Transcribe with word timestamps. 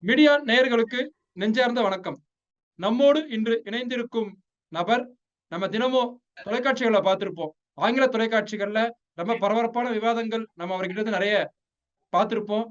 Media 0.00 0.42
நேயர்களுக்கு 0.44 1.06
நெஞ்சார்ந்த 1.32 1.80
வணக்கம். 1.82 2.22
நம்மோடு 2.74 3.28
இன்று 3.28 3.62
இணைந்திருக்கும் 3.64 4.28
நபர் 4.68 5.10
நம்ம 5.48 5.68
தினமும் 5.68 6.22
தொலைக்காட்சிகளை 6.44 7.00
பார்த்திருப்போம். 7.00 7.48
ஆங்கில 7.74 8.06
தொலைக்காட்சிகள்ல 8.06 8.90
ரொம்ப 9.14 9.36
பரபரப்பான 9.36 9.90
விவாதங்கள் 9.90 10.46
நம்ம 10.54 10.76
அவர்கிட்ட 10.76 10.90
இருந்து 10.90 11.10
நிறைய 11.10 11.52
பார்த்திருப்போம். 12.16 12.64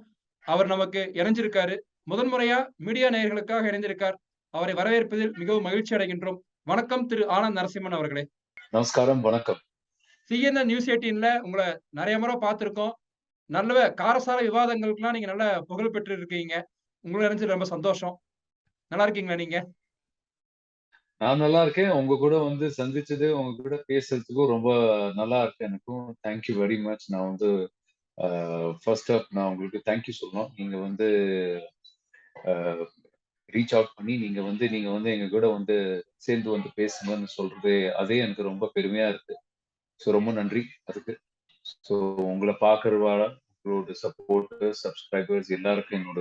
அவர் 0.43 0.65
நமக்கு 0.65 1.11
இணைஞ்சிருக்காரு. 1.13 1.77
முதன் 2.03 2.33
முறையா 2.33 2.67
மீடியா 2.75 3.09
நேயர்களுக்காக 3.09 3.67
இணைந்திருக்கார். 3.71 4.13
அவரை 4.49 4.73
வரவேற்பதில் 4.73 5.37
மிகவும் 5.37 5.63
மகிழ்ச்சி 5.63 5.95
அடைகின்றோம். 5.95 6.37
வணக்கம் 6.63 7.05
திரு 7.05 7.27
ஆனந்த் 7.27 7.57
நரசிம்மன் 7.59 7.93
அவர்களே. 7.93 8.27
நமஸ்காரம் 8.69 9.21
வணக்கம். 9.21 9.59
சிஎன்என் 10.29 10.63
நியூஸ் 10.63 10.89
எயிட்டீன்ல 10.89 11.39
உங்களை 11.39 11.77
நிறைய 11.89 12.19
முறை 12.19 12.35
பார்த்திருக்கோம். 12.35 12.91
நல்ல 13.45 13.93
காரசார 14.01 14.41
விவாதங்களுக்குலாம் 14.41 15.11
நீங்க 15.11 15.33
நல்ல 15.33 15.61
புகழ் 15.61 15.89
பெற்று 15.89 16.13
இருக்கீங்க 16.13 16.67
உங்களை 17.05 17.21
நினைச்சு 17.27 17.53
ரொம்ப 17.53 17.65
சந்தோஷம். 17.65 18.15
நல்லா 18.91 19.05
இருக்கீங்களா 19.05 19.35
நீங்க? 19.35 19.59
நான் 21.21 21.37
நல்லா 21.37 21.61
இருக்கேன். 21.61 21.91
உங்க 21.91 22.15
கூட 22.15 22.35
வந்து 22.39 22.65
சந்திச்சது 22.77 23.27
உங்க 23.29 23.51
கூட 23.63 23.75
பேசுறதுக்கும் 23.87 24.51
ரொம்ப 24.51 24.69
நல்லா 25.15 25.41
இருக்கு 25.41 25.65
எனக்கும். 25.65 26.17
தேங்க்யூ 26.27 26.53
வெரி 26.57 26.77
மச் 26.81 27.05
நான் 27.07 27.27
வந்து 27.31 27.49
ஃபர்ஸ்ட் 28.83 29.11
ஆஃப் 29.11 29.27
நான் 29.29 29.49
உங்களுக்கு 29.51 29.79
தேங்க்யூ 29.85 30.13
சொல்லணும். 30.19 30.51
நீங்க 30.55 30.77
வந்து 30.77 31.07
ரீச் 33.53 33.75
அவுட் 33.75 33.95
பண்ணி 33.95 34.13
நீங்க 34.17 34.41
வந்து 34.41 34.65
நீங்க 34.69 34.89
வந்து 34.91 35.09
எங்க 35.11 35.27
கூட 35.27 35.47
வந்து 35.47 35.75
சேர்ந்து 36.17 36.49
வந்து 36.51 36.69
பேசுங்கன்னு 36.75 37.29
சொல்றது 37.35 37.73
அதே 37.95 38.17
எனக்கு 38.17 38.43
ரொம்ப 38.43 38.71
பெருமையா 38.75 39.07
இருக்கு. 39.07 39.35
ஸோ 40.01 40.11
ரொம்ப 40.11 40.31
நன்றி 40.31 40.63
அதுக்கு. 40.85 41.13
ஸோ 41.87 41.95
உங்களை 42.31 42.55
பார்க்கறவாட 42.59 43.21
உங்களோட 43.55 43.93
சப்போர்ட் 44.03 44.51
சப்ஸ்கிரைபர்ஸ் 44.83 45.49
எல்லாருக்கும் 45.49 45.99
என்னோட 45.99 46.19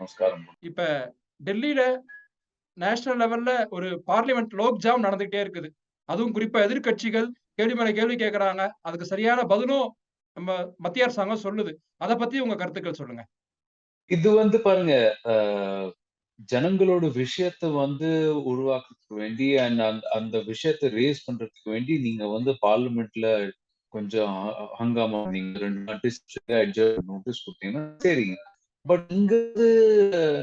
நமஸ்காரம். 0.00 0.44
இப்ப 0.68 0.82
டெல்லியில 1.40 1.82
நேஷனல் 2.76 3.20
லெவல்ல 3.22 3.50
ஒரு 3.76 3.88
பார்லிமெண்ட் 4.10 4.52
லோக் 4.60 4.82
ஜாம் 4.84 5.04
நடந்துகிட்டே 5.06 5.40
இருக்குது. 5.44 5.68
அதுவும் 6.08 6.34
குறிப்பா 6.36 6.58
எதிர்கட்சிகள் 6.66 7.28
கேள்வி 7.58 7.74
மேல 7.78 7.90
கேள்வி 7.98 8.16
கேட்கறாங்க 8.22 8.62
அதுக்கு 8.86 9.06
சரியான 9.12 9.40
பதிலும் 9.52 9.88
நம்ம 10.36 10.56
மத்திய 10.84 11.06
அரசாங்கம் 11.06 11.44
சொல்லுது. 11.46 11.72
அதை 12.04 12.14
பத்தி 12.16 12.36
உங்க 12.44 12.56
கருத்துக்கள் 12.60 13.00
சொல்லுங்க. 13.00 13.22
இது 14.10 14.28
வந்து 14.42 14.58
பாருங்க 14.66 14.94
ஜனங்களோட 16.52 17.06
விஷயத்த 17.22 17.64
வந்து 17.82 18.10
உருவாக்குறதுக்கு 18.50 19.14
வேண்டி 19.22 19.48
அண்ட் 19.64 20.04
அந்த 20.18 20.36
விஷயத்த 20.50 20.90
ரேஸ் 20.98 21.24
பண்றதுக்கு 21.26 21.68
வேண்டி 21.74 21.94
நீங்க 22.06 22.24
வந்து 22.36 22.52
பார்லிமெண்ட்ல 22.66 23.28
கொஞ்சம் 23.94 24.36
ஹங்காமா 24.78 25.20
நீங்க 25.34 25.60
ரெண்டு 25.64 25.80
நோட்டீஸ் 25.88 27.44
கொடுத்தீங்கன்னா 27.44 27.84
சரி 28.06 28.26
பட் 28.86 29.06
இங்க 29.18 29.34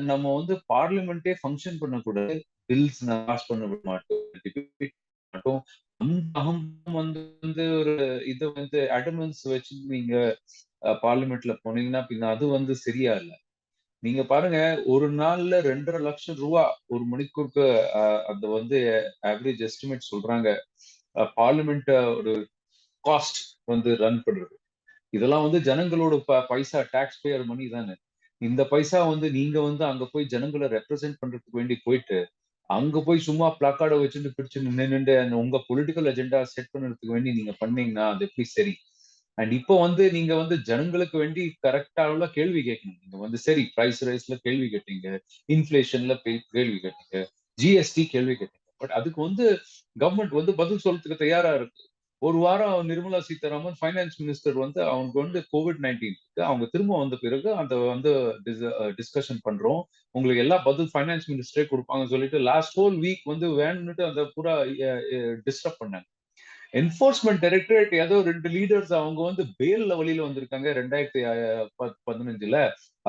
நம்ம 0.10 0.34
வந்து 0.40 0.54
பார்லிமெண்டே 0.74 1.34
ஃபங்க்ஷன் 1.42 1.80
பண்ணக்கூடாது. 1.80 2.36
பில்ஸ் 2.70 3.02
பாஸ் 3.28 3.48
பண்ண 3.50 3.66
விட 3.72 3.82
மாட்டோம். 3.90 5.62
அகம் 6.40 6.64
வந்து 7.00 7.64
ஒரு 7.80 7.96
இதை 8.32 8.48
வந்து 8.60 8.80
அடமன்ஸ் 8.98 9.42
வச்சு 9.54 9.76
நீங்க 9.94 10.16
பார்லிமெண்ட்ல 11.06 11.54
போனீங்கன்னா 11.66 12.02
பின்ன 12.10 12.30
அது 12.36 12.46
வந்து 12.56 12.74
சரியா 12.86 13.14
இல்லை. 13.22 13.38
நீங்க 14.04 14.22
பாருங்க 14.32 14.60
ஒரு 14.94 15.08
நாள்ல 15.22 15.60
ரெண்டரை 15.70 16.00
லட்சம் 16.08 16.40
ரூபா 16.44 16.64
ஒரு 16.94 17.04
மணிக்கூருக்கு 17.12 17.66
அந்த 18.32 18.46
வந்து 18.58 18.78
ஆவரேஜ் 19.30 19.64
எஸ்டிமேட் 19.68 20.10
சொல்றாங்க. 20.12 20.50
பார்லிமெண்ட் 21.40 21.92
ஒரு 22.20 22.34
காஸ்ட் 23.04 23.42
வந்து 23.72 23.90
ரன் 24.04 24.24
பண்றது. 24.26 24.56
இதெல்லாம் 25.16 25.46
வந்து 25.48 25.60
ஜனங்களோட 25.70 26.16
பைசா 26.52 26.80
டாக்ஸ் 26.96 27.22
பேயர் 27.24 27.50
மணி 27.52 27.66
தானே. 27.76 27.96
இந்த 28.42 28.64
பைசா 28.64 29.00
வந்து 29.10 29.32
நீங்க 29.32 29.62
வந்து 29.62 29.86
அங்க 29.86 30.06
போய் 30.12 30.26
ஜனங்களை 30.26 30.68
ரெப்ரசென்ட் 30.68 31.20
பண்றதுக்கு 31.22 31.60
வேண்டி 31.60 31.76
போயிட்டு 31.84 32.18
அங்க 32.70 33.02
போய் 33.02 33.20
சும்மா 33.20 33.48
பிளாக்கார்டை 33.60 33.98
வச்சுட்டு 34.02 34.32
பிடிச்சு 34.38 34.62
நின்று 34.62 35.36
உங்க 35.36 35.58
பொலிட்டிக்கல் 35.70 36.10
அஜெண்டா 36.12 36.42
செட் 36.54 36.72
பண்ணுறதுக்கு 36.74 37.14
வேண்டி 37.16 37.34
நீங்க 37.34 37.54
பண்ணீங்கன்னா 37.60 38.06
அது 38.14 38.26
எப்படி 38.26 38.48
சரி? 38.48 38.74
அண்ட் 39.38 39.52
இப்போ 39.52 39.74
வந்து 39.80 40.12
நீங்க 40.12 40.34
வந்து 40.36 40.56
ஜனங்களுக்கு 40.62 41.18
வேண்டி 41.18 41.44
கரெக்டா 41.68 42.04
உள்ள 42.14 42.26
கேள்வி 42.30 42.62
கேட்கணும். 42.70 43.00
நீங்க 43.04 43.18
வந்து 43.18 43.38
சரி 43.38 43.64
பிரைஸ் 43.76 44.00
ரைஸ்ல 44.10 44.36
கேள்வி 44.46 44.68
கேட்டீங்க 44.76 45.08
இன்ஃபிளேஷன்ல 45.50 46.16
கேள்வி 46.54 46.78
கேட்டீங்க 46.86 47.26
ஜிஎஸ்டி 47.58 48.06
கேள்வி 48.06 48.34
கேட்டீங்க. 48.34 48.66
பட் 48.78 48.92
அதுக்கு 48.92 49.22
வந்து 49.22 49.46
கவர்மெண்ட் 50.00 50.34
வந்து 50.40 50.54
பதில் 50.56 50.84
சொல்றதுக்கு 50.86 51.18
தயாரா 51.18 51.54
இருக்கு. 51.56 51.84
ஒரு 52.26 52.38
வாரம் 52.44 52.88
நிர்மலா 52.90 53.20
சீதாராமன் 53.28 53.76
ஃபைனான்ஸ் 53.80 54.16
மினிஸ்டர் 54.22 54.56
வந்து 54.62 54.80
அவனுக்கு 54.92 55.20
வந்து 55.24 55.40
கோவிட் 55.54 55.82
நைன்டீன் 55.86 56.18
அவங்க 56.50 56.66
திரும்ப 56.72 56.94
வந்த 57.02 57.16
பிறகு 57.24 57.50
அந்த 57.62 57.76
வந்து 57.92 58.12
டிஸ்கஷன் 59.00 59.42
பண்றோம். 59.48 59.82
உங்களுக்கு 60.16 60.44
எல்லா 60.46 60.58
பதில் 60.70 60.92
ஃபைனான்ஸ் 60.94 61.28
மினிஸ்டரே 61.32 61.66
கொடுப்பாங்கன்னு 61.72 62.14
சொல்லிட்டு 62.14 62.40
லாஸ்ட் 62.50 62.78
ஹோல் 62.80 62.98
வீக் 63.06 63.24
வந்து 63.34 63.50
வேணும்னுட்டு 63.62 64.06
அந்த 64.10 64.24
பூரா 64.36 64.56
டிஸ்டர்ப் 65.48 65.82
பண்ணாங்க. 65.84 66.08
என்போர்ஸ்மெண்ட் 66.80 67.42
டைரக்டரேட் 67.44 67.94
ஏதோ 68.04 68.16
ரெண்டு 68.30 68.50
லீடர்ஸ் 68.56 68.94
அவங்க 69.02 69.20
வந்து 69.30 69.44
பேல்ல 69.60 69.96
வழியில 70.00 70.26
வந்திருக்காங்க 70.28 70.74
ரெண்டாயிரத்தி 70.80 71.22
பதினஞ்சுல. 72.10 72.58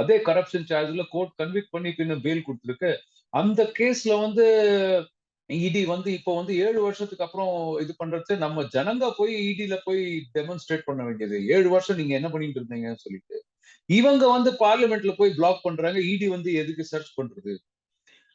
அதே 0.01 0.17
கரப்ஷன் 0.29 0.69
சார்ஜ்ல 0.71 1.05
கோர்ட் 1.15 1.33
கன்விக்ட் 1.43 1.75
பண்ணி 1.77 1.93
பின்ன 2.01 2.17
பெயில் 2.27 2.47
கொடுத்துருக்கு. 2.49 2.91
அந்த 3.33 3.63
கேஸ்ல 3.79 4.13
வந்து 4.25 4.45
இடி 5.51 5.85
வந்து 5.85 6.13
இப்போ 6.13 6.37
வந்து 6.37 6.57
ஏழு 6.59 6.83
வருஷத்துக்கு 6.83 7.25
அப்புறம் 7.25 7.53
இது 7.81 7.93
பண்றது 8.05 8.37
நம்ம 8.37 8.63
ஜனங்க 8.63 9.13
போய் 9.17 9.35
இடியில 9.51 9.77
போய் 9.85 10.03
டெமான்ஸ்ட்ரேட் 10.35 10.85
பண்ண 10.85 11.05
வேண்டியது. 11.05 11.47
ஏழு 11.49 11.69
வருஷம் 11.69 11.97
நீங்க 11.97 12.15
என்ன 12.15 12.29
பண்ணிட்டு 12.29 12.61
இருந்தீங்கன்னு 12.61 12.95
சொல்லிட்டு. 12.95 13.37
இவங்க 13.87 14.25
வந்து 14.29 14.51
பார்லிமெண்ட்ல 14.53 15.13
போய் 15.17 15.35
பிளாக் 15.35 15.61
பண்றாங்க. 15.63 16.01
இடி 16.01 16.29
வந்து 16.29 16.53
எதுக்கு 16.55 16.85
சர்ச் 16.85 17.13
பண்றது? 17.21 17.55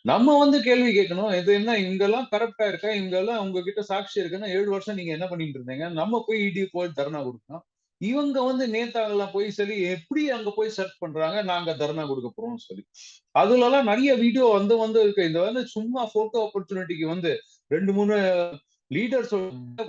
நம்ம 0.05 0.37
வந்து 0.39 0.63
கேள்வி 0.63 0.99
கேட்கணும். 0.99 1.39
இது 1.41 1.53
என்ன 1.53 1.77
இங்கெல்லாம் 1.79 2.27
கரெக்டா 2.31 2.67
இருக்கா? 2.67 2.89
இங்கெல்லாம் 2.91 3.41
உங்ககிட்ட 3.45 3.81
சாட்சி 3.81 4.21
இருக்குன்னா 4.21 4.47
ஏழு 4.47 4.69
வருஷம் 4.69 4.95
நீங்க 4.95 5.11
என்ன 5.11 5.27
பண்ணிட்டு 5.27 5.59
இருந்தீங்க? 5.59 5.91
நம்ம 5.91 6.23
போய் 6.27 6.41
இடி 6.41 6.65
போய் 6.71 6.95
தர்ணா 6.97 7.21
கொடுக்கணும். 7.27 7.63
இவங்க 8.09 8.37
வந்து 8.49 8.65
நேதாக்கள்லாம் 8.75 9.33
போய் 9.33 9.55
சொல்லி 9.57 9.75
எப்படி 9.95 10.23
அங்க 10.35 10.49
போய் 10.55 10.75
சர்ச் 10.77 11.01
பண்றாங்க? 11.03 11.37
நாங்க 11.51 11.71
தர்ணா 11.81 12.03
கொடுக்க 12.07 12.29
போறோம்னு 12.35 12.65
சொல்லி. 12.67 12.83
அதுல 13.41 13.65
எல்லாம் 13.67 13.89
நிறைய 13.91 14.11
வீடியோ 14.23 14.45
வந்து 14.57 14.75
வந்து 14.83 14.99
இருக்கு. 15.03 15.27
இந்த 15.29 15.41
வந்து 15.47 15.63
சும்மா 15.75 16.03
போட்டோ 16.13 16.39
ஆப்பர்ச்சுனிட்டிக்கு 16.45 17.07
வந்து 17.13 17.33
ரெண்டு 17.75 17.91
மூணு 17.97 18.15
லீடர்ஸ் 18.91 19.33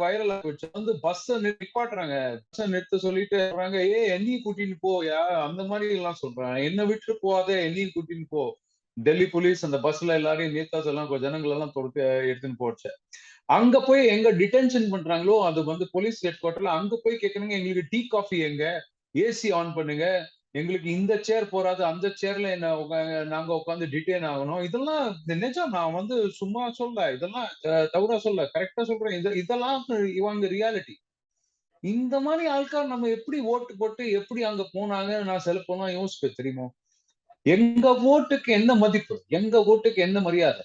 வைரல் 0.03 0.35
வச்சு 0.49 0.67
வந்து 0.73 0.93
பஸ் 1.01 1.25
நிப்பாட்டுறாங்க. 1.47 2.15
பஸ் 2.45 2.73
நிறுத்த 2.75 2.99
சொல்லிட்டு 3.07 3.39
வர்றாங்க 3.47 3.79
ஏ 3.95 3.99
என்னையும் 4.17 4.45
கூட்டின்னு 4.45 4.77
போயா 4.87 5.19
அந்த 5.49 5.63
மாதிரி 5.71 5.89
எல்லாம் 5.99 6.21
சொல்றாங்க. 6.23 6.59
என்ன 6.71 6.85
விட்டு 6.91 7.15
போகாத 7.25 7.51
என்னையும் 7.67 7.95
கூட்டின்னு 7.97 8.29
போ. 8.37 8.45
டெல்லி 8.97 9.27
போலீஸ் 9.27 9.65
அந்த 9.67 9.79
பஸ்ல 9.85 10.17
எல்லாரையும் 10.21 10.55
நேதாஸ் 10.57 10.89
எல்லாம் 10.91 11.09
ஜனங்கள் 11.25 11.55
எல்லாம் 11.55 11.73
தொடுத்து 11.77 12.03
எடுத்துன்னு 12.31 12.59
போச்சு. 12.59 12.91
அங்க 13.49 13.81
போய் 13.81 14.07
எங்க 14.07 14.29
டிடென்ஷன் 14.33 14.87
பண்றாங்களோ 14.93 15.35
அது 15.45 15.65
வந்து 15.65 15.87
போலீஸ் 15.93 16.21
ஹெட் 16.27 16.41
குவார்டர்ல 16.43 16.71
அங்க 16.79 16.95
போய் 17.03 17.21
கேட்கணுங்க 17.23 17.55
எங்களுக்கு 17.59 17.91
டீ 17.91 18.01
காஃபி 18.07 18.39
எங்க? 18.39 18.65
ஏசி 19.15 19.49
ஆன் 19.53 19.73
பண்ணுங்க. 19.75 20.07
எங்களுக்கு 20.53 20.89
இந்த 20.91 21.15
சேர் 21.29 21.49
போறாது 21.49 21.83
அந்த 21.85 22.07
சேர்ல 22.23 22.51
என்ன 22.57 22.69
நாங்க 23.35 23.51
உட்காந்து 23.61 23.87
டிடைன் 23.95 24.27
ஆகணும். 24.33 24.63
இதெல்லாம் 24.69 25.05
நிஜம். 25.43 25.71
நான் 25.71 25.97
வந்து 25.99 26.17
சும்மா 26.41 26.63
சொல்ல 26.81 27.13
இதெல்லாம் 27.13 27.49
தவறா 27.95 28.19
சொல்ல 28.19 28.51
கரெக்டா 28.55 28.83
சொல்றேன். 28.83 29.37
இதெல்லாம் 29.43 29.79
இவங்க 30.21 30.47
ரியாலிட்டி 30.57 30.97
இந்த 31.83 32.17
மாதிரி 32.21 32.45
ஆட்கள் 32.49 32.93
நம்ம 32.93 33.09
எப்படி 33.09 33.39
ஓட்டு 33.53 33.73
போட்டு 33.81 34.05
எப்படி 34.21 34.43
அங்க 34.51 34.63
போனாங்க 34.75 35.13
நான் 35.25 35.45
சில 35.47 35.61
யோசிப்பேன் 35.99 36.39
தெரியுமோ? 36.39 36.67
எங்க 37.47 37.87
ஓட்டுக்கு 38.13 38.51
என்ன 38.59 38.75
மதிப்பு? 38.75 39.17
எங்க 39.39 39.59
ஓட்டுக்கு 39.73 40.01
என்ன 40.07 40.21
மரியாதை? 40.21 40.63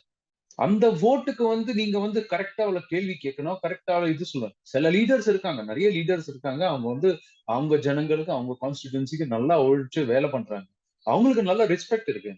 அந்த 0.65 0.85
ஓட்டுக்கு 1.09 1.43
வந்து 1.53 1.71
நீங்க 1.79 1.97
வந்து 2.05 2.19
கரெக்டா 2.31 2.61
அவளை 2.65 2.81
கேள்வி 2.91 3.15
கேட்கணும் 3.23 3.59
கரெக்டா 3.65 3.91
அவளை 3.95 4.07
இது 4.13 4.25
சொல்லணும். 4.31 4.55
சில 4.71 4.91
லீடர்ஸ் 4.95 5.29
இருக்காங்க 5.33 5.61
நிறைய 5.71 5.87
லீடர்ஸ் 5.97 6.29
இருக்காங்க. 6.31 6.61
அவங்க 6.71 6.87
வந்து 6.93 7.09
அவங்க 7.55 7.75
ஜனங்களுக்கு 7.87 8.33
அவங்க 8.37 8.55
கான்ஸ்டிடியூன்சிக்கு 8.63 9.27
நல்லா 9.35 9.55
ஒழிச்சு 9.67 10.01
வேலை 10.13 10.29
பண்றாங்க. 10.29 10.67
அவங்களுக்கு 11.07 11.43
நல்ல 11.49 11.65
ரெஸ்பெக்ட் 11.73 12.11
இருக்கு. 12.13 12.33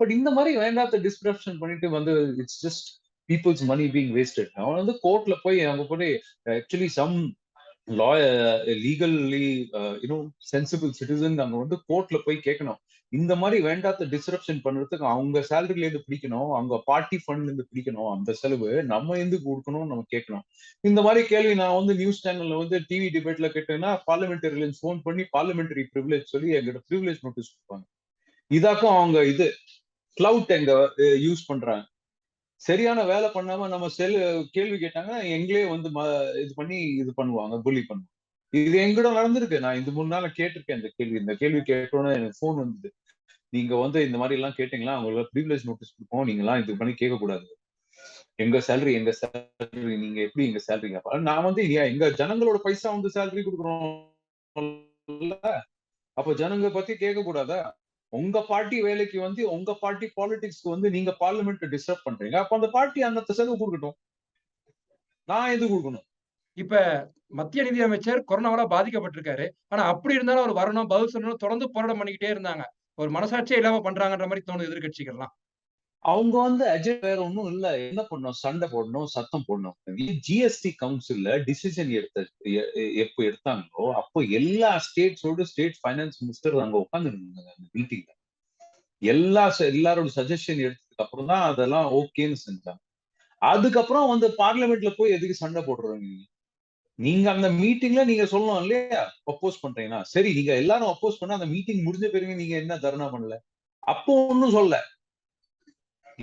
பட் 0.00 0.14
இந்த 0.18 0.28
மாதிரி 0.36 0.52
வேண்டாத்த 0.64 0.98
டிஸ்கிரப்ஷன் 1.06 1.58
பண்ணிட்டு 1.58 1.90
வந்து 1.96 2.12
it's 2.42 2.60
just 2.66 2.88
people's 3.28 3.64
money 3.70 3.84
being 3.96 4.12
wasted 4.18 4.52
அவன் 4.60 4.78
வந்து 4.80 4.94
கோர்ட்ல 5.02 5.34
போய் 5.42 5.58
அவங்க 5.64 5.84
போய் 5.90 6.12
actually 6.56 6.88
some 6.98 7.16
law 8.00 8.08
legally 8.84 9.46
you know 10.04 10.18
sensible 10.52 10.92
citizen 11.00 11.38
அங்க 11.44 11.56
வந்து 11.64 11.76
கோர்ட்ல 11.90 12.18
போய் 12.24 12.44
கேட்கணும். 12.48 12.80
இந்த 13.18 13.32
மாதிரி 13.36 13.58
வேண்டாத்த 13.66 14.06
டிஸ்ரப்ஷன் 14.14 14.60
பண்றதுக்கு 14.64 15.06
அவங்க 15.12 15.38
சேலரில 15.50 15.86
இருந்து 15.86 16.02
பிடிக்கணும் 16.08 16.50
அவங்க 16.56 16.74
பார்ட்டி 16.90 17.16
ஃபண்ட்ல 17.22 17.48
இருந்து 17.48 17.66
பிடிக்கணும் 17.70 18.10
அந்த 18.12 18.32
செலவு 18.40 18.68
நம்ம 18.92 19.16
எந்து 19.22 19.38
கொடுக்கணும் 19.46 19.88
நம்ம 19.92 20.04
கேட்கணும். 20.14 20.44
இந்த 20.80 21.00
மாதிரி 21.06 21.26
கேள்வி 21.32 21.54
நான் 21.62 21.78
வந்து 21.78 21.94
நியூஸ் 22.02 22.22
சேனல்ல 22.26 22.58
வந்து 22.62 22.78
டிவி 22.90 23.08
டிபேட்ல 23.16 23.48
கேட்டேன்னா 23.56 23.90
பார்லிமெண்டரியில 24.10 24.68
ஃபோன் 24.80 25.00
பண்ணி 25.06 25.24
பார்லிமெண்டரி 25.36 25.84
ப்ரிவிலேஜ் 25.94 26.32
சொல்லி 26.34 26.54
எங்கிட்ட 26.58 26.82
ப்ரிவிலேஜ் 26.90 27.24
நோட்டீஸ் 27.26 27.52
கொடுப்பாங்க. 27.54 27.84
இதாக்கும் 28.50 28.96
அவங்க 28.98 29.18
இது. 29.32 29.48
கிளவுட் 30.16 30.52
எங்க 30.58 30.72
யூஸ் 31.26 31.42
பண்றாங்க. 31.46 31.84
சரியான 32.62 33.00
வேலை 33.10 33.28
பண்ணாம 33.34 33.68
நம்ம 33.74 33.88
செல் 33.98 34.16
கேள்வி 34.52 34.76
கேட்டாங்கன்னா 34.86 35.20
எங்களே 35.36 35.62
வந்து 35.74 35.88
இது 36.44 36.52
பண்ணி 36.60 36.78
இது 37.02 37.12
பண்ணுவாங்க 37.16 37.58
புள்ளி 37.66 37.82
பண்ணுவாங்க. 37.88 38.16
இது 38.52 38.76
எங்கூட 38.84 39.08
நடந்திருக்கு. 39.18 39.58
நான் 39.64 39.78
இந்த 39.80 39.90
மூணு 39.96 40.08
நாள் 40.12 40.36
கேட்டிருக்கேன் 40.38 40.78
இந்த 40.80 40.90
கேள்வி. 40.96 41.16
இந்த 41.22 41.34
கேள்வி 41.42 41.60
கேட்டோன்னு 41.70 42.16
எனக்கு 42.18 42.38
ஃபோன் 42.40 42.58
வந்தது. 42.62 42.90
நீங்க 43.56 43.74
வந்து 43.84 43.98
இந்த 44.06 44.16
மாதிரி 44.20 44.36
எல்லாம் 44.38 44.56
கேட்டீங்களா? 44.58 44.94
அவங்களுக்கு 44.98 45.32
ப்ரீவிலேஜ் 45.34 45.66
நோட்டீஸ் 45.68 45.94
கொடுப்போம். 45.96 46.26
நீங்க 46.28 46.42
எல்லாம் 46.44 46.60
இது 46.62 46.78
பண்ணி 46.80 46.94
கேட்க 47.02 47.16
கூடாது 47.24 47.46
எங்க 48.42 48.58
சேலரி 48.66 48.92
எங்க 48.98 49.12
சேலரி 49.20 49.96
நீங்க 50.02 50.18
எப்படி 50.26 50.44
எங்க 50.48 50.60
சேலரி 50.66 50.90
நான் 51.28 51.46
வந்து 51.48 51.62
ஏன் 51.78 51.90
எங்க 51.92 52.06
ஜனங்களோட 52.20 52.58
பைசா 52.66 52.88
வந்து 52.96 53.10
சேலரி 53.16 53.42
கொடுக்குறோம் 53.46 53.88
அப்ப 56.16 56.32
ஜனங்க 56.40 56.68
பத்தி 56.76 56.92
கேட்க 57.02 57.20
கூடாதா 57.22 57.58
உங்க 58.12 58.38
பார்ட்டி 58.50 58.78
வேலைக்கு 58.86 59.18
வந்து 59.26 59.42
உங்க 59.56 59.70
பார்ட்டி 59.82 60.06
பாலிடிக்ஸ்க்கு 60.18 60.74
வந்து 60.74 60.88
நீங்க 60.96 61.10
பார்லிமெண்ட் 61.20 61.64
டிஸ்டர்ப் 61.74 62.06
பண்றீங்க. 62.06 62.36
அப்ப 62.42 62.56
அந்த 62.58 62.68
பார்ட்டி 62.76 63.02
அந்த 63.08 63.20
செலவு 63.38 63.60
கொடுக்கட்டும். 63.60 63.96
நான் 65.28 65.52
எது 65.56 65.64
கொடுக்கணும்? 65.66 66.06
இப்ப 66.62 66.82
மத்திய 67.38 67.62
நிதி 67.66 67.80
அமைச்சர் 67.86 68.20
கொரோனாவால 68.30 68.62
பாதிக்கப்பட்டிருக்காரு. 68.72 69.46
ஆனா 69.72 69.82
அப்படி 69.92 70.16
இருந்தாலும் 70.18 70.44
அவர் 70.44 70.58
வரணும் 70.60 70.90
பதில் 70.92 71.12
சொல்லணும் 71.12 71.42
தொடர்ந்து 71.44 71.66
போராட்டம் 71.74 72.00
பண்ணிக்கிட்டே 72.00 72.32
இருந்தாங்க. 72.34 72.64
ஒரு 72.98 73.10
மனசாட்சியே 73.16 73.60
இல்லாம 73.60 73.82
பண்றாங்கன்ற 73.84 74.26
மாதிரி 74.30 74.44
தோணுது 74.48 74.68
எதிர்கட்சிகள்லாம் 74.70 75.34
அவங்க 76.04 76.34
வந்து 76.46 76.64
அஜெண்ட் 76.74 77.04
வேற 77.08 77.18
ஒன்றும் 77.24 77.48
இல்ல. 77.52 77.66
என்ன 77.88 78.02
பண்ணும் 78.10 78.36
சண்டை 78.42 78.66
போடணும் 78.74 79.08
சத்தம் 79.14 79.44
போடணும். 79.48 79.74
ஜிஎஸ்டி 80.26 80.70
கவுன்சில்ல 80.82 81.34
டிசிஷன் 81.48 81.90
எடுத்த 81.98 82.24
எப்போ 83.04 83.20
எடுத்தாங்களோ 83.28 83.84
அப்போ 84.00 84.20
எல்லா 84.38 84.70
ஸ்டேட்ஸோட 84.86 85.46
ஸ்டேட் 85.50 85.76
ஃபைனான்ஸ் 85.82 86.18
மினிஸ்டர் 86.22 86.56
அங்க 86.64 86.78
உட்காந்துருந்தாங்க 86.84 87.50
அந்த 87.56 87.66
மீட்டிங்ல 87.76 88.12
எல்லா 89.02 89.44
எல்லாரோட 89.72 90.10
சஜஷன் 90.18 90.62
எடுத்ததுக்கு 90.66 91.04
அப்புறம் 91.04 91.30
தான் 91.32 91.44
அதெல்லாம் 91.50 91.86
ஓகேன்னு 91.98 92.38
செஞ்சாங்க. 92.46 92.80
அதுக்கப்புறம் 93.42 94.10
வந்து 94.12 94.26
பார்லிமெண்ட்ல 94.40 94.90
போய் 94.96 95.14
எதுக்கு 95.16 95.36
சண்டை 95.42 95.60
போடுறாங்க 95.68 96.08
நீங்க 97.04 97.26
அந்த 97.30 97.48
மீட்டிங்ல 97.60 98.02
நீங்க 98.10 98.24
சொல்லணும் 98.32 98.60
இல்லையா? 98.62 99.02
அப்போஸ் 99.30 99.62
பண்றீங்கன்னா. 99.62 100.00
சரி 100.14 100.30
நீங்க 100.34 100.52
எல்லாரும் 100.62 100.92
அப்போஸ் 100.92 101.20
பண்ண 101.20 101.38
அந்த 101.38 101.48
மீட்டிங் 101.54 101.84
முடிஞ்ச 101.86 102.06
பிறகு 102.14 102.34
நீங்க 102.34 102.54
என்ன 102.62 102.74
தர்ணா 102.76 103.06
பண்ணல? 103.14 103.36
அப்போ 103.92 104.12
ஒன்னும் 104.26 104.56
சொல்ல 104.58 104.80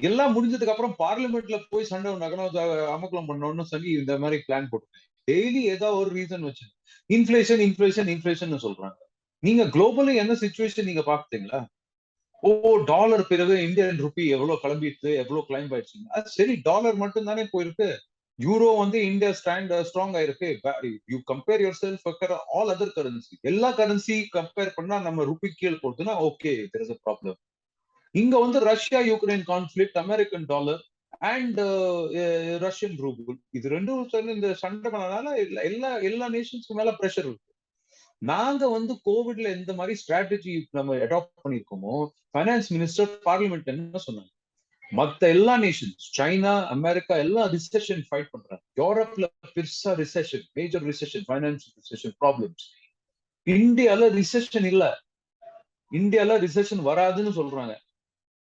எல்லாம் 0.07 0.33
முடிஞ்சதுக்கு 0.35 0.73
அப்புறம் 0.73 0.95
பார்லிமெண்ட்ல 1.03 1.57
போய் 1.69 1.89
சண்டை 1.91 2.09
நகனம் 2.23 2.57
அமக்கலம் 2.95 3.29
பண்ணணும்னு 3.29 3.65
சொல்லி 3.71 3.89
இந்த 3.99 4.13
மாதிரி 4.23 4.37
பிளான் 4.47 4.69
போட்டு 4.71 4.87
டெய்லி 5.27 5.61
ஏதாவது 5.73 5.99
ஒரு 6.01 6.09
ரீசன் 6.17 6.45
வச்சு. 6.47 6.65
இன்ஃபிளேஷன் 7.09 7.61
இன்ஃபிளேஷன் 7.67 8.09
இன்ஃபிளேஷன் 8.13 8.63
சொல்றாங்க. 8.65 8.99
நீங்க 9.43 9.63
குளோபலி 9.75 10.13
என்ன 10.23 10.33
சுச்சுவேஷன் 10.43 10.87
நீங்க 10.89 11.03
பாக்குறீங்களா 11.09 11.59
ஓ 12.43 12.49
டாலர் 12.85 13.23
பிறகு 13.27 13.55
இந்தியன் 13.67 14.01
ருபி 14.03 14.23
எவ்வளவு 14.35 14.61
கிளம்பிட்டு 14.63 15.09
எவ்வளவு 15.21 15.47
கிளைம் 15.49 15.71
ஆயிடுச்சுங்க. 15.73 16.21
சரி 16.35 16.55
டாலர் 16.67 16.95
மட்டும் 16.95 17.29
தானே 17.29 17.43
போயிருக்கு. 17.53 17.87
யூரோ 18.39 18.67
வந்து 18.81 18.97
இந்தியா 19.09 19.31
ஸ்டாண்ட் 19.39 19.71
ஸ்ட்ராங் 19.89 20.15
ஆயிருக்கு. 20.17 20.49
You 21.11 21.17
compare 21.31 21.63
yourself 21.83 22.05
all 22.57 22.71
other 22.75 22.95
currency 22.97 23.35
எல்லா 23.51 23.69
கரன்சி 23.79 24.17
கம்பேர் 24.37 24.75
பண்ணா 24.77 24.97
நம்ம 25.07 25.25
ருபி 25.31 25.49
கீழ் 25.61 25.81
போடுதுன்னா 25.83 26.15
okay 26.29 26.53
there 26.73 26.83
is 26.85 26.93
a 26.97 26.99
problem 27.07 27.39
இங்க 28.15 28.35
வந்து 28.45 28.59
Russia 28.71 28.99
Ukraine 29.09 29.47
conflict 29.53 29.97
American 30.03 30.45
dollar 30.53 30.83
and 31.31 31.59
Russian 32.65 32.97
ruble 33.03 33.37
இது 33.57 33.67
ரெண்டும் 33.75 34.09
சேர்ந்து 34.13 34.37
இந்த 34.37 34.49
சண்டை 34.63 34.87
பண்ணனால 34.93 35.35
எல்லா 35.67 35.91
எல்லா 36.09 36.27
நேஷன்ஸ்க்கு 36.35 36.79
மேல 36.79 36.91
ப்ரெஷர் 37.01 37.27
இருக்கு. 37.27 37.43
நாங்க 38.21 38.63
வந்து 38.75 38.93
கோவிட்ல 39.07 39.47
எந்த 39.57 39.71
மாதிரி 39.79 39.93
ஸ்ட்ராட்டஜி 40.01 40.53
நம்ம 40.77 40.95
அடாப்ட் 41.05 41.43
பண்ணிருக்கோமோ 41.43 41.95
ஃபைனான்ஸ் 42.31 42.69
மினிஸ்டர் 42.75 43.11
பார்லிமெண்ட் 43.27 43.71
என்ன 43.73 43.99
சொன்னாங்க? 44.07 44.31
மத்த 44.91 45.21
எல்லா 45.27 45.53
நேஷன்ஸ் 45.57 46.05
சைனா 46.17 46.53
அமெரிக்கா 46.67 47.15
எல்லாம் 47.17 47.49
ரிசெஷன் 47.55 48.03
ஃபைட் 48.07 48.29
பண்றாங்க. 48.31 48.61
யூரோப்ல 48.77 49.25
பெருசா 49.55 49.91
recession 50.01 50.45
major 50.53 50.85
recession 50.85 51.25
financial 51.31 51.75
recession 51.81 52.15
problems 52.21 52.65
இந்தியால 53.47 54.09
ரிசெஷன் 54.13 54.67
இல்ல. 54.71 54.85
இந்தியால 55.91 56.37
ரிசெஷன் 56.45 56.81
வராதுன்னு 56.89 57.33
சொல்றாங்க. 57.39 57.73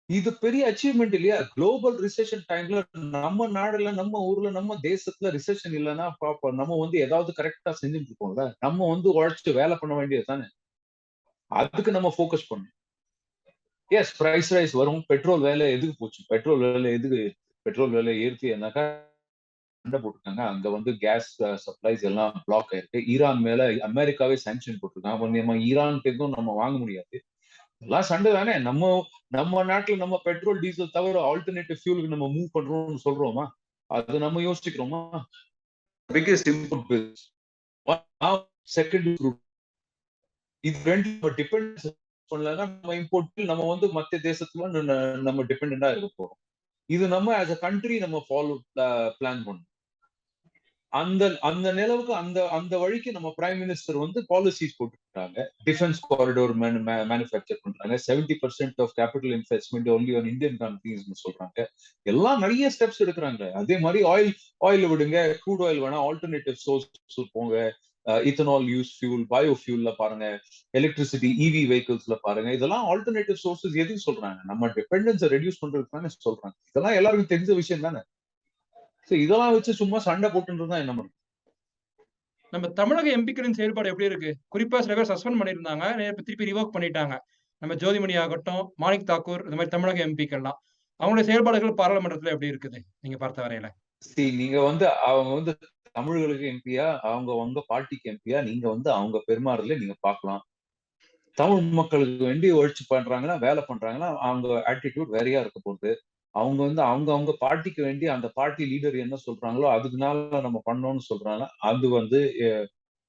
இது 0.08 0.30
பெரிய 0.36 0.62
அச்சீவ்மெண்ட் 0.72 1.14
இல்லையா? 1.14 1.38
குளோபல் 1.54 1.96
ரிசெஷன் 2.04 2.44
டைம்ல 2.48 2.80
நம்ம 3.16 3.48
நாடுல 3.50 3.92
நம்ம 3.94 4.20
ஊர்ல 4.20 4.50
நம்ம 4.50 4.76
தேசத்துல 4.82 5.32
ரிசெஷன் 5.36 5.76
இல்லைன்னா 5.80 6.06
பாப்போம். 6.24 6.58
நம்ம 6.60 6.78
வந்து 6.84 6.98
ஏதாவது 6.98 7.32
கரெக்டா 7.38 7.72
செஞ்சுட்டு 7.82 8.10
இருக்கோம்ல 8.10 8.44
நம்ம 8.58 8.88
வந்து 8.94 9.10
உழைச்சிட்டு 9.18 9.54
வேலை 9.54 9.76
பண்ண 9.80 9.94
வேண்டியது 9.96 10.24
தானே 10.24 10.46
அதுக்கு 11.50 11.90
நம்ம 11.92 12.08
ஃபோக்கஸ் 12.16 12.48
பண்ணணும். 12.50 12.75
எஸ் 13.88 14.16
பிரைஸ் 14.16 14.54
ரைஸ் 14.54 14.72
வரும். 14.72 15.04
பெட்ரோல் 15.06 15.40
வேலை 15.40 15.72
எதுக்கு 15.72 15.94
போச்சு? 15.98 16.22
பெட்ரோல் 16.28 16.58
வேலை 16.58 16.92
எதுக்கு? 16.92 17.34
பெட்ரோல் 17.62 17.90
வேலை 17.90 18.26
என்னக்கா 18.26 18.84
சண்டை 19.84 19.98
போட்டிருக்காங்க 20.00 20.42
அங்க 20.46 20.70
வந்து 20.70 20.96
கேஸ் 20.98 21.42
சப்ளைஸ் 21.42 22.02
uh, 22.02 22.02
எல்லாம் 22.02 22.42
பிளாக் 22.44 22.72
ஆயிருக்கு. 22.72 23.04
ஈரான் 23.04 23.40
மேல 23.40 23.68
அமெரிக்காவே 23.68 24.36
சாங்ஷன் 24.44 24.78
போட்டிருக்காங்க. 24.82 25.36
நம்ம 25.38 25.58
ஈரான் 25.58 26.00
எதுவும் 26.02 26.32
நம்ம 26.36 26.52
வாங்க 26.52 26.78
முடியாது. 26.78 27.24
எல்லாம் 27.78 28.02
சண்டை 28.02 28.32
தானே? 28.32 28.58
நம்ம 28.58 29.06
நம்ம 29.28 29.64
நாட்டுல 29.64 29.96
நம்ம 29.96 30.20
பெட்ரோல் 30.24 30.60
டீசல் 30.60 30.90
தவிர 30.90 31.36
ஆல்டர்னேட்டிவ் 31.36 31.76
ஃபியூலுக்கு 31.84 32.06
நம்ம 32.06 32.26
மூவ் 32.26 32.48
பண்றோம்னு 32.58 32.98
சொல்றோமா? 33.04 33.46
அது 33.86 34.18
நம்ம 34.18 34.40
யோசிக்கிறோமா 34.40 35.22
பிகெஸ்ட் 36.12 36.48
இம்போர்ட் 36.52 37.12
செகண்ட் 38.76 39.38
இது 40.60 40.78
ரெண்டு 40.84 41.30
டிபெண்ட் 41.30 41.84
பண்ணலன்னா 42.30 42.66
நம்ம 42.68 42.94
இம்போர்ட்டில் 42.94 43.44
நம்ம 43.44 43.68
வந்து 43.68 43.88
மத்திய 43.92 44.20
தேசத்துல 44.28 44.82
நம்ம 45.28 45.42
டிபெண்டா 45.42 45.90
இருக்க 45.94 46.10
போறோம் 46.18 46.40
இது 46.90 47.04
நம்ம 47.08 47.28
ஆஸ் 47.38 47.54
அ 47.54 47.58
கண்ட்ரி 47.66 47.96
நம்ம 47.98 48.18
ஃபாலோ 48.28 48.56
பிளான் 49.20 49.40
uh, 49.40 49.46
பண்ணணும். 49.46 49.70
அந்த 50.92 51.24
அந்த 51.42 51.68
நிலவுக்கு 51.72 52.12
அந்த 52.14 52.38
அந்த 52.48 52.74
வழிக்கு 52.78 53.10
நம்ம 53.12 53.28
பிரைம் 53.38 53.58
மினிஸ்டர் 53.62 53.98
வந்து 54.02 54.20
பாலிசிஸ் 54.28 54.76
போட்டுருக்காங்க 54.78 55.38
டிஃபென்ஸ் 55.64 56.00
காரிடோர் 56.10 56.52
மேனுஃபேக்சர் 57.12 57.60
பண்றாங்க. 57.62 57.96
Seventy 58.06 58.36
percent 58.42 58.78
of 58.84 58.94
capital 59.00 59.34
investment 59.38 59.90
only 59.96 60.14
on 60.18 60.28
Indian 60.32 60.56
companies 60.64 61.24
சொல்றாங்க. 61.26 61.58
எல்லாம் 62.12 62.40
நிறைய 62.40 62.70
ஸ்டெப்ஸ் 62.76 63.02
எடுக்கிறாங்க. 63.06 63.50
அதே 63.62 63.78
மாதிரி 63.78 64.02
ஆயில் 64.12 64.32
ஆயில் 64.68 64.86
விடுங்க 64.92 65.18
க்ரூட் 65.44 65.64
ஆயில் 65.68 65.82
வேணா 65.86 66.00
ஆல்டர்னேட்டிவ் 66.08 66.58
சோர்ஸ் 66.66 66.88
போங்க. 67.32 67.56
இத்தனால் 68.28 68.66
யூஸ் 68.74 68.90
ஃபியூல் 68.96 69.24
பயோ 69.32 69.52
ஃபியூல்ல 69.60 69.90
பாருங்க 70.00 70.26
எலக்ட்ரிசிட்டி 70.80 71.30
இவி 71.46 71.62
வெஹிக்கிள்ஸ்ல 71.70 72.16
பாருங்க 72.26 72.50
இதெல்லாம் 72.56 72.84
ஆல்டர்னேட்டிவ் 72.92 73.38
சோர்சஸ் 73.44 73.76
எதுவும் 73.82 74.04
சொல்றாங்க? 74.08 74.38
நம்ம 74.50 74.68
டிபெண்டன்ஸை 74.78 75.28
ரெடியூஸ் 75.34 75.60
பண்றதுக்கு 75.62 76.24
சொல்றாங்க. 76.26 76.54
இதெல்லாம் 76.72 76.96
எல்லாருக்கும் 77.00 77.32
தெரிஞ்ச 77.34 77.54
விஷயம் 77.60 77.86
தானே? 77.86 78.02
இதெல்லாம் 79.24 79.54
வச்சு 79.56 79.72
சும்மா 79.80 79.98
சண்டை 80.08 80.28
போட்டுன்றதா 80.34 80.78
என்ன 80.84 80.94
பண்ணும் 80.98 81.14
நம்ம 82.52 82.68
தமிழக 82.78 83.08
எம்பிக்களின் 83.16 83.56
செயல்பாடு 83.58 83.90
எப்படி 83.92 84.08
இருக்கு? 84.10 84.30
குறிப்பா 84.54 84.78
சில 84.84 84.94
பேர் 84.98 85.10
சஸ்பெண்ட் 85.10 85.38
பண்ணியிருந்தாங்க 85.40 85.84
திருப்பி 86.26 86.48
ரிவோக் 86.50 86.74
பண்ணிட்டாங்க. 86.76 87.14
நம்ம 87.62 87.74
ஜோதிமணி 87.82 88.14
ஆகட்டும் 88.22 88.62
மாணிக் 88.82 89.08
தாக்கூர் 89.10 89.42
இந்த 89.46 89.56
மாதிரி 89.58 89.72
தமிழக 89.74 90.00
எம்பிக்கள்லாம் 90.06 90.58
அவங்களுடைய 91.00 91.26
செயல்பாடுகள் 91.28 91.78
பாராளுமன்றத்துல 91.80 92.32
எப்படி 92.34 92.50
இருக்குது 92.52 92.78
நீங்க 93.04 93.16
பார்த்த 93.22 93.44
வரையில? 93.44 93.68
நீங்க 94.40 94.58
வந்து 94.68 94.86
அவங்க 95.08 95.30
வந்து 95.38 95.52
தமிழர்களுக்கு 95.96 96.46
எம்பியா 96.54 96.86
அவங்க 97.10 97.30
உங்க 97.44 97.60
பார்ட்டிக்கு 97.72 98.10
எம்பியா 98.12 98.38
நீங்க 98.48 98.66
வந்து 98.68 98.88
அவங்க 98.90 99.16
பெருமாறுல 99.28 99.78
நீங்க 99.78 99.96
பார்க்கலாம். 100.00 100.42
தமிழ் 101.38 101.70
மக்களுக்கு 101.78 102.24
வேண்டி 102.24 102.48
ஒழிச்சு 102.52 102.84
பண்றாங்கன்னா 102.94 103.36
வேலை 103.38 103.62
பண்றாங்கன்னா 103.68 104.08
அவங்க 104.28 104.48
ஆட்டிடியூட் 104.72 105.10
வேறையா 105.16 105.40
இருக்க 105.40 105.60
போகுது. 105.62 105.90
அவங்க 106.34 106.60
வந்து 106.64 106.82
அவங்க 106.82 107.08
அவங்க 107.12 107.32
பார்ட்டிக்கு 107.40 107.80
வேண்டி 107.82 108.06
அந்த 108.06 108.28
பார்ட்டி 108.34 108.64
லீடர் 108.72 108.96
என்ன 109.04 109.16
சொல்றாங்களோ 109.26 109.68
அதுக்குனால 109.76 110.40
நம்ம 110.46 110.58
பண்ணோம்னு 110.66 111.04
சொல்றாங்க. 111.10 111.44
அது 111.60 111.86
வந்து 111.88 112.20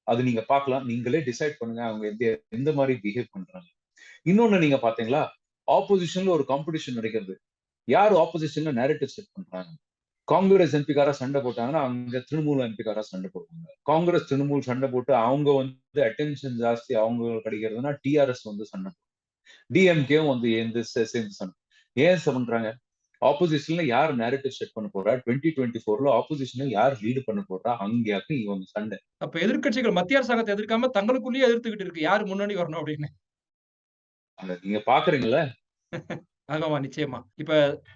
அது 0.08 0.22
நீங்க 0.24 0.41
பார்க்கலாம். 0.41 0.86
நீங்களே 0.86 1.20
டிசைட் 1.29 1.60
பண்ணுங்க. 1.60 1.82
அவங்க 1.84 2.06
எந்த 2.08 2.25
எந்த 2.50 2.72
மாதிரி 2.74 2.94
பிஹேவ் 3.03 3.34
பண்றாங்க. 3.36 3.67
இன்னொன்னு 4.25 4.58
நீங்க 4.58 4.77
பாத்தீங்களா 4.86 5.24
ஆப்போசிஷன்ல 5.67 6.34
ஒரு 6.38 6.46
காம்படிஷன் 6.48 6.98
நடக்கிறது. 7.00 7.36
யார் 7.88 8.13
ஆப்போசிஷன்ல 8.13 8.72
நேரட்டிவ் 8.74 9.15
செட் 9.15 9.34
பண்றாங்க? 9.34 9.72
காங்கிரஸ் 10.31 10.74
எம்பிக்காரா 10.77 11.12
சண்டை 11.19 11.39
போட்டாங்கன்னா 11.41 11.81
அங்க 11.88 12.22
திரிணாமுல் 12.27 12.63
எம்பிக்காரா 12.67 13.03
சண்டை 13.10 13.27
போடுவாங்க. 13.34 13.67
காங்கிரஸ் 13.89 14.27
திரிணாமுல் 14.29 14.65
சண்டை 14.69 14.88
போட்டு 14.93 15.13
அவங்க 15.27 15.50
வந்து 15.60 16.01
அட்டென்ஷன் 16.07 16.57
ஜாஸ்தி 16.63 16.93
அவங்க 17.03 17.29
கிடைக்கிறதுனா 17.46 17.93
டிஆர்எஸ் 18.03 18.43
வந்து 18.50 18.65
சண்டை 18.72 18.89
போடும் 18.91 19.05
டிஎம்கேவும் 19.75 20.31
வந்து 20.34 20.50
எந்த 20.63 20.84
சேர்ந்து 21.13 21.38
சண்டை 21.39 21.55
ஏன் 21.96 22.25
பண்றாங்க? 22.38 22.69
ஆப்போசிஷன்ல 23.22 23.84
யார் 23.86 24.12
நேரட்டிவ் 24.22 24.57
செட் 24.57 24.74
பண்ண 24.74 24.88
போறா? 24.96 25.13
டுவெண்ட்டி 25.24 25.50
டுவெண்ட்டி 25.55 25.79
ஃபோர்ல 25.84 26.10
ஆப்போசிஷனை 26.17 26.67
யார் 26.77 26.96
லீடு 27.03 27.22
பண்ண 27.27 27.41
போறா? 27.51 27.72
அங்கேயாக்கு 27.86 28.34
இவங்க 28.43 28.65
சண்டை. 28.75 28.98
அப்ப 29.25 29.39
எதிர்கட்சிகள் 29.46 29.98
மத்திய 30.00 30.19
அரசாங்கத்தை 30.19 30.53
எதிர்க்காம 30.55 30.89
தங்களுக்குள்ளேயே 30.98 31.48
எதிர்த்துக்கிட்டு 31.48 31.88
இருக்கு. 31.88 32.03
யார் 32.10 32.29
முன்னாடி 32.31 32.55
வரணும் 32.62 32.81
அப்படின்னு? 32.81 33.10
நீங்க 34.65 34.81
பாக்குறீங்களா 34.91 35.41
ஆமாமா 36.49 36.77
நிச்சயமா. 36.85 37.19
இப்ப 37.41 37.53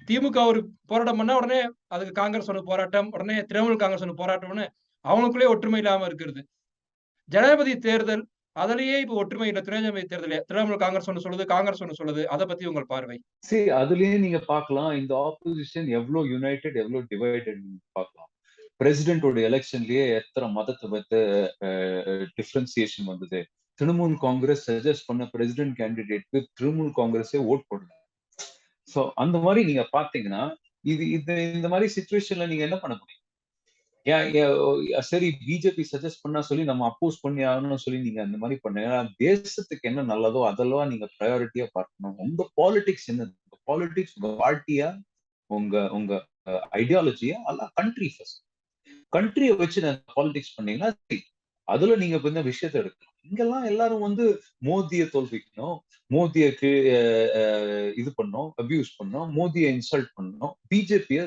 திமுக 0.07 0.39
ஒரு 0.51 0.59
போராட்டம் 0.89 1.19
பண்ணா 1.19 1.35
உடனே 1.39 1.59
அதுக்கு 1.93 2.13
காங்கிரஸ் 2.19 2.49
ஒன்று 2.51 2.69
போராட்டம் 2.69 3.09
உடனே 3.15 3.35
திரிணாமுல் 3.49 3.81
காங்கிரஸ் 3.83 4.03
ஒன்று 4.05 4.21
போராட்டம்னு 4.23 4.65
அவங்களுக்குள்ளே 5.05 5.51
ஒற்றுமை 5.53 5.79
இல்லாம 5.83 6.05
இருக்கிறது. 6.09 6.41
ஜனாதிபதி 7.29 7.73
தேர்தல் 7.85 8.23
அதுலயே 8.55 8.95
இப்ப 9.03 9.15
ஒற்றுமை 9.21 9.47
இல்ல. 9.51 9.59
துணை 9.67 10.03
தேர்தல் 10.11 10.33
திரிணாமுல் 10.49 10.81
காங்கிரஸ் 10.83 11.07
ஒன்று 11.11 11.23
சொல்லுது 11.25 11.45
காங்கிரஸ் 11.53 11.81
ஒன்று 11.83 11.99
சொல்லுது. 11.99 12.23
அதை 12.33 12.45
பத்தி 12.49 12.69
உங்கள் 12.71 12.89
பார்வை. 12.93 13.17
சரி 13.49 13.69
அதுலயே 13.81 14.17
நீங்க 14.25 14.41
பாக்கலாம் 14.51 14.91
இந்த 15.01 15.13
ஆப்போசிஷன் 15.27 15.87
எவ்வளவு 15.99 16.31
யுனைடெட் 16.33 16.77
எவ்வளவு 16.83 17.07
டிவைடட் 17.13 17.63
பாக்கலாம் 17.99 18.29
பிரசிடென்டோட 18.79 19.39
எலெக்ஷன்லயே 19.49 20.03
எத்தனை 20.19 20.47
மதத்தை 20.57 20.85
பத்த 20.93 21.15
டிஃபரன்சியேஷன் 22.37 23.09
வந்தது? 23.11 23.41
திரிணாமுல் 23.79 24.15
காங்கிரஸ் 24.27 24.63
சஜஸ்ட் 24.69 25.07
பண்ண 25.09 25.23
பிரசிடென்ட் 25.33 25.75
கேண்டிடேட்க்கு 25.81 26.39
திரிணாமுல் 26.57 26.93
காங்கிரஸே 26.99 27.41
ஓட் 27.51 27.67
போடல. 27.69 27.91
சோ 28.93 29.01
அந்த 29.23 29.37
மாதிரி 29.37 29.61
நீங்க 29.69 29.83
பாத்தீங்கன்னா 29.97 30.43
இது 30.83 31.03
இது 31.17 31.33
இந்த 31.57 31.67
மாதிரி 31.73 31.87
சுச்சுவேஷன்ல 31.95 32.47
நீங்க 32.51 32.63
என்ன 32.67 32.77
பண்ண 32.83 32.93
முடியும் 32.95 33.17
ஏன் 34.05 34.29
சரி 35.09 35.27
பிஜேபி 35.41 35.83
சஜஸ்ட் 35.91 36.23
பண்ணா 36.23 36.39
சொல்லி 36.47 36.63
நம்ம 36.69 36.85
அப்போஸ் 36.91 37.21
பண்ணி 37.21 37.41
ஆகணும்னு 37.49 37.83
சொல்லி 37.83 37.99
நீங்க 38.05 38.21
அந்த 38.25 38.37
மாதிரி 38.37 38.55
பண்ணுங்க. 38.63 38.87
ஏன்னா 38.87 39.01
தேசத்துக்கு 39.25 39.89
என்ன 39.91 40.05
நல்லதோ 40.13 40.41
அதெல்லாம் 40.51 40.89
நீங்க 40.91 41.07
ப்ரையாரிட்டியா 41.17 41.65
பார்க்கணும். 41.77 42.15
உங்க 42.25 42.47
பாலிடிக்ஸ் 42.59 43.09
என்ன 43.13 43.27
பாலிடிக்ஸ் 43.69 44.15
உங்க 44.17 44.29
பார்ட்டியா 44.41 44.87
உங்க 45.49 45.75
உங்க 45.97 46.13
ஐடியாலஜியா 46.81 47.37
அல்ல 47.49 47.69
கண்ட்ரி 47.79 48.09
ஃபர்ஸ்ட் 48.15 48.39
கண்ட்ரியை 49.13 49.53
வச்சு 49.61 49.79
பாலிடிக்ஸ் 50.17 50.55
பண்ணீங்கன்னா 50.57 50.89
சரி. 50.99 51.19
அதுல 51.67 51.95
நீங்க 52.01 52.15
இப்ப 52.19 52.29
இந்த 52.33 52.43
விஷயத்த 52.51 52.81
எடுக்கணும் 52.83 53.10
இங்கெல்லாம் 53.29 53.65
எல்லாரும் 53.71 54.05
வந்து 54.07 54.25
மோதியை 54.65 55.05
தோல்விக்கணும் 55.13 55.77
மோதியக்கு 56.09 56.71
இது 57.99 58.09
பண்ணோம் 58.21 58.49
அபியூஸ் 58.61 58.91
பண்ணோம் 58.99 59.29
மோதியை 59.37 59.69
இன்சல்ட் 59.75 60.09
பண்ணோம் 60.17 60.53
பிஜேபிய 60.71 61.21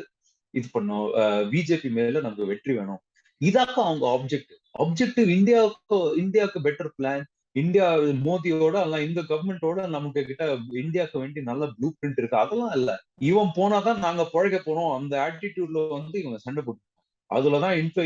இது 0.58 0.68
பண்ணோம் 0.74 1.06
பிஜேபி 1.52 1.90
மேல 1.98 2.20
நமக்கு 2.24 2.50
வெற்றி 2.50 2.72
வேணும். 2.74 3.00
இதாக்க 3.40 3.78
அவங்க 3.86 4.04
ஆப்ஜெக்டிவ் 4.16 4.60
ஆப்ஜெக்டிவ் 4.82 5.30
இந்தியாவுக்கு 5.38 5.96
இந்தியாவுக்கு 6.22 6.60
பெட்டர் 6.66 6.92
பிளான் 6.98 7.24
இந்தியா 7.56 7.86
மோதியோட 8.26 8.76
அல்ல 8.84 9.00
இந்த 9.08 9.20
கவர்மெண்டோட 9.28 9.80
நமக்கு 9.88 10.20
கிட்ட 10.28 10.44
இந்தியாவுக்கு 10.82 11.18
வேண்டி 11.18 11.40
நல்ல 11.50 11.64
ப்ளூ 11.76 11.88
பிரிண்ட் 11.98 12.18
இருக்கு. 12.20 12.36
அதெல்லாம் 12.36 12.74
இல்ல. 12.78 12.90
இவன் 13.30 13.52
போனாதான் 13.58 14.02
நாங்க 14.06 14.22
பழக 14.32 14.60
போறோம். 14.64 14.92
அந்த 14.98 15.14
ஆட்டிடியூட்ல 15.26 15.82
வந்து 15.88 16.16
இவங்க 16.22 16.38
சண்டை 16.46 16.62
போட்டு 16.66 16.82
அதுலதான் 17.30 17.76
இன்ஃப 17.82 17.98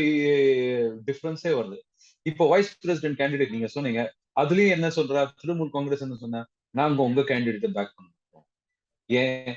டிஃபரன்ஸே 1.07 1.51
வருது. 1.59 1.79
இப்போ 2.25 2.43
வைஸ் 2.51 2.71
பிரசிடென்ட் 2.83 3.19
கேண்டிடேட் 3.19 3.53
நீங்க 3.55 3.67
சொன்னீங்க 3.75 4.01
அதுலயும் 4.41 4.75
என்ன 4.77 4.87
சொல்றா? 4.97 5.21
திரிணாமுல் 5.39 5.73
காங்கிரஸ் 5.75 6.05
என்ன 6.05 6.17
சொன்னா 6.23 6.41
நாங்க 6.75 7.01
உங்க 7.07 7.21
கேண்டிடேட்டை 7.29 7.69
பேக் 7.77 7.95
பண்ணுவோம் 7.97 8.45
ஏன்? 9.09 9.55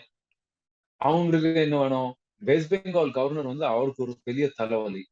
அவங்களுக்கு 1.01 1.51
என்ன 1.67 1.79
வேணும்? 1.83 2.11
வெஸ்ட் 2.49 2.71
பெங்கால் 2.73 3.17
கவர்னர் 3.19 3.51
வந்து 3.53 3.67
அவருக்கு 3.75 4.05
ஒரு 4.07 4.15
பெரிய 4.29 4.45
தலைவலி. 4.61 5.03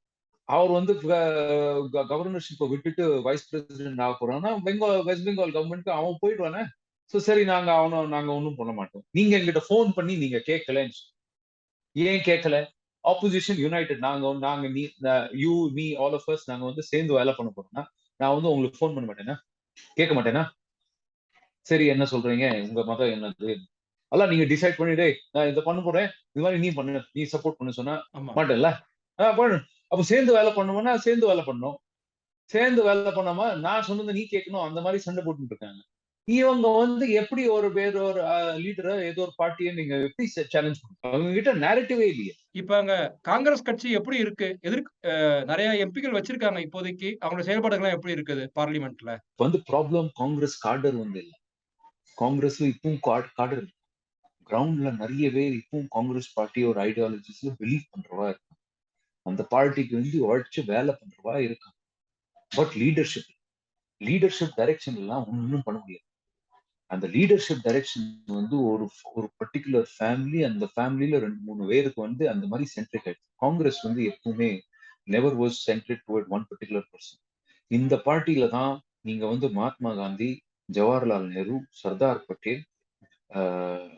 அவர் 0.49 0.73
வந்து 0.79 0.93
கவர்னர்ஷிப்பை 2.13 2.67
விட்டுட்டு 2.73 3.05
வைஸ் 3.27 3.49
பிரசிடென்ட் 3.51 4.03
ஆக 4.07 4.15
போறான்னா 4.21 4.51
பெங்கால் 4.67 5.05
வெஸ்ட் 5.09 5.27
பெங்கால் 5.29 5.55
கவர்மெண்ட்க்கு 5.57 5.93
அவன் 5.99 6.21
போயிடுவானே. 6.23 6.63
ஸோ 7.15 7.19
சரி 7.29 7.43
நாங்க 7.53 7.71
அவனை 7.81 7.99
நாங்க 8.17 8.31
ஒன்றும் 8.39 8.59
பண்ண 8.59 8.73
மாட்டோம். 8.73 9.05
நீங்க 9.19 9.33
எங்கிட்ட 9.39 9.63
ஃபோன் 9.69 9.89
பண்ணி 9.99 10.15
நீங்க 10.17 10.39
கேட்கலன்னு 10.51 10.97
சொல்லி. 10.99 11.15
ஏன் 11.97 12.23
கேட்கல? 12.29 12.57
ஆப்போசிஷன் 13.05 13.61
யுனைடெட் 13.65 14.03
நாங்க 14.07 14.33
நாங்க 14.47 14.69
நீ 14.77 14.83
you 15.45 15.53
me 15.77 15.87
all 16.03 16.17
of 16.19 16.29
us 16.33 16.49
நாங்க 16.51 16.65
வந்து 16.71 16.83
சேர்ந்து 16.91 17.13
வேலை 17.19 17.33
பண்ண 17.39 17.51
போறோம்னா 17.57 17.85
நான் 18.21 18.35
வந்து 18.37 18.51
உங்களுக்கு 18.51 18.79
ஃபோன் 18.81 18.95
பண்ண 18.97 19.07
மாட்டேனா? 19.11 19.37
கேட்க 19.99 20.13
மாட்டேனா? 20.15 20.43
சரி 21.67 21.85
என்ன 21.87 22.05
சொல்றீங்க? 22.11 22.47
உங்க 22.69 22.81
மதம் 22.91 23.13
என்னது? 23.17 23.51
அதெல்லாம் 24.13 24.33
நீங்க 24.33 24.47
டிசைட் 24.53 24.79
பண்ணிட்டு 24.79 25.07
நான் 25.35 25.49
இதை 25.49 25.63
பண்ண 25.63 25.81
போறேன். 25.83 26.09
இது 26.33 26.43
மாதிரி 26.45 26.61
நீ 26.65 26.71
பண்ணு. 26.79 27.03
நீ 27.13 27.23
சப்போர்ட் 27.33 27.59
பண்ணு 27.59 27.73
சொன்னா 27.79 27.95
மாட்டேன்ல? 28.39 28.71
அப்ப 29.93 30.03
சேர்ந்து 30.13 30.33
வேலை 30.39 30.51
பண்ணுவோம்னா 30.53 30.93
சேர்ந்து 31.07 31.27
வேலை 31.31 31.43
பண்ணணும். 31.47 31.79
சேர்ந்து 32.51 32.81
வேலை 32.89 33.11
பண்ணாம 33.17 33.47
நான் 33.67 33.87
சொன்னதை 33.89 34.13
நீ 34.19 34.23
கேட்கணும். 34.31 34.67
அந்த 34.69 34.81
மாதிரி 34.85 34.99
சண்டை 35.07 35.23
போட்டுட்டு 35.25 35.53
இருக்காங்க. 35.53 35.81
இவங்க 36.29 36.67
வந்து 36.77 37.05
எப்படி 37.21 37.43
ஒரு 37.51 37.69
வேற 37.73 37.95
ஒரு 38.03 38.21
லீடரை 38.59 38.93
ஏதோ 39.07 39.21
ஒரு 39.23 39.33
பார்ட்டியை 39.39 39.71
நீங்க 39.75 39.95
எப்படி 40.07 40.27
சேலஞ்ச் 40.49 40.81
அவங்க 41.07 41.31
கிட்ட 41.33 41.53
நேரட்டிவே 41.63 42.07
இல்லையே. 42.13 42.35
இப்ப 42.55 42.77
அங்க 42.77 42.95
காங்கிரஸ் 43.23 43.67
கட்சி 43.69 43.89
எப்படி 43.99 44.17
இருக்கு? 44.19 44.49
எதிர் 44.63 44.83
அஹ், 45.11 45.43
நிறைய 45.51 45.71
எம்பிக்கள் 45.85 46.17
வச்சிருக்காங்க 46.17 46.61
இப்போதைக்கு. 46.67 47.11
அவங்களோட 47.23 47.47
செயல்பாடுகள் 47.49 47.97
எப்படி 47.97 48.17
இருக்குது 48.17 48.45
பார்லிமெண்ட்ல 48.57 49.13
வந்து 49.41 49.61
ப்ராப்ளம் 49.71 50.11
காங்கிரஸ் 50.17 50.57
கார்டர் 50.65 50.99
வந்து 50.99 51.21
இல்ல. 51.25 51.35
காங்கிரஸ்ல 52.19 52.71
இப்பவும் 52.73 53.01
கார்டர் 53.39 53.67
கிரவுண்ட்ல 54.51 54.91
நிறைய 55.01 55.27
பேர் 55.33 55.55
இப்பவும் 55.59 55.91
காங்கிரஸ் 55.93 56.31
பார்ட்டியோட 56.37 56.79
ஐடியாலஜிஸ்ல 56.87 57.51
பிலீவ் 57.61 57.85
பண்றவா 57.93 58.27
இருக்கு 58.31 58.55
அந்த 59.27 59.43
பார்ட்டிக்கு 59.53 59.95
வந்து 59.99 60.19
உழைச்சு 60.27 60.61
வேலை 60.69 60.93
பண்றவா 61.01 61.35
இருக்காங்க. 61.47 61.77
பட் 62.53 62.75
லீடர்ஷிப் 62.81 63.31
லீடர்ஷிப் 64.01 64.55
டைரக்ஷன் 64.59 64.99
எல்லாம் 64.99 65.25
ஒன்றும் 65.33 65.67
பண்ண 65.67 65.79
முடியாது. 65.81 66.07
அந்த 66.91 67.07
லீடர்ஷிப் 67.15 67.65
டைரக்ஷன் 67.67 68.07
வந்து 68.35 68.57
ஒரு 68.71 68.85
ஒரு 69.13 69.29
பர்டிகுலர் 69.39 69.89
ஃபேமிலி 69.93 70.41
அந்த 70.49 70.65
ஃபேமிலியில 70.73 71.21
ரெண்டு 71.25 71.41
மூணு 71.47 71.63
பேருக்கு 71.71 72.01
வந்து 72.07 72.25
அந்த 72.33 72.45
மாதிரி 72.51 72.67
சென்ட்ரிக் 72.75 73.07
ஆயிடுச்சு. 73.07 73.27
காங்கிரஸ் 73.43 73.81
வந்து 73.87 74.03
எப்பவுமே 74.13 74.51
never 75.09 75.37
was 75.41 75.59
centric 75.67 76.05
toward 76.07 76.31
one 76.35 76.47
particular 76.51 76.89
person 76.91 77.21
இந்த 77.71 77.95
பார்ட்டியில 78.07 78.47
தான் 78.57 78.75
நீங்க 79.09 79.25
வந்து 79.33 79.49
மகாத்மா 79.57 79.93
காந்தி 79.99 80.31
ஜவஹர்லால் 80.69 81.29
நேரு 81.33 81.55
சர்தார் 81.81 82.21
பட்டேல் 82.27 82.63
ஆஹ், 83.31 83.91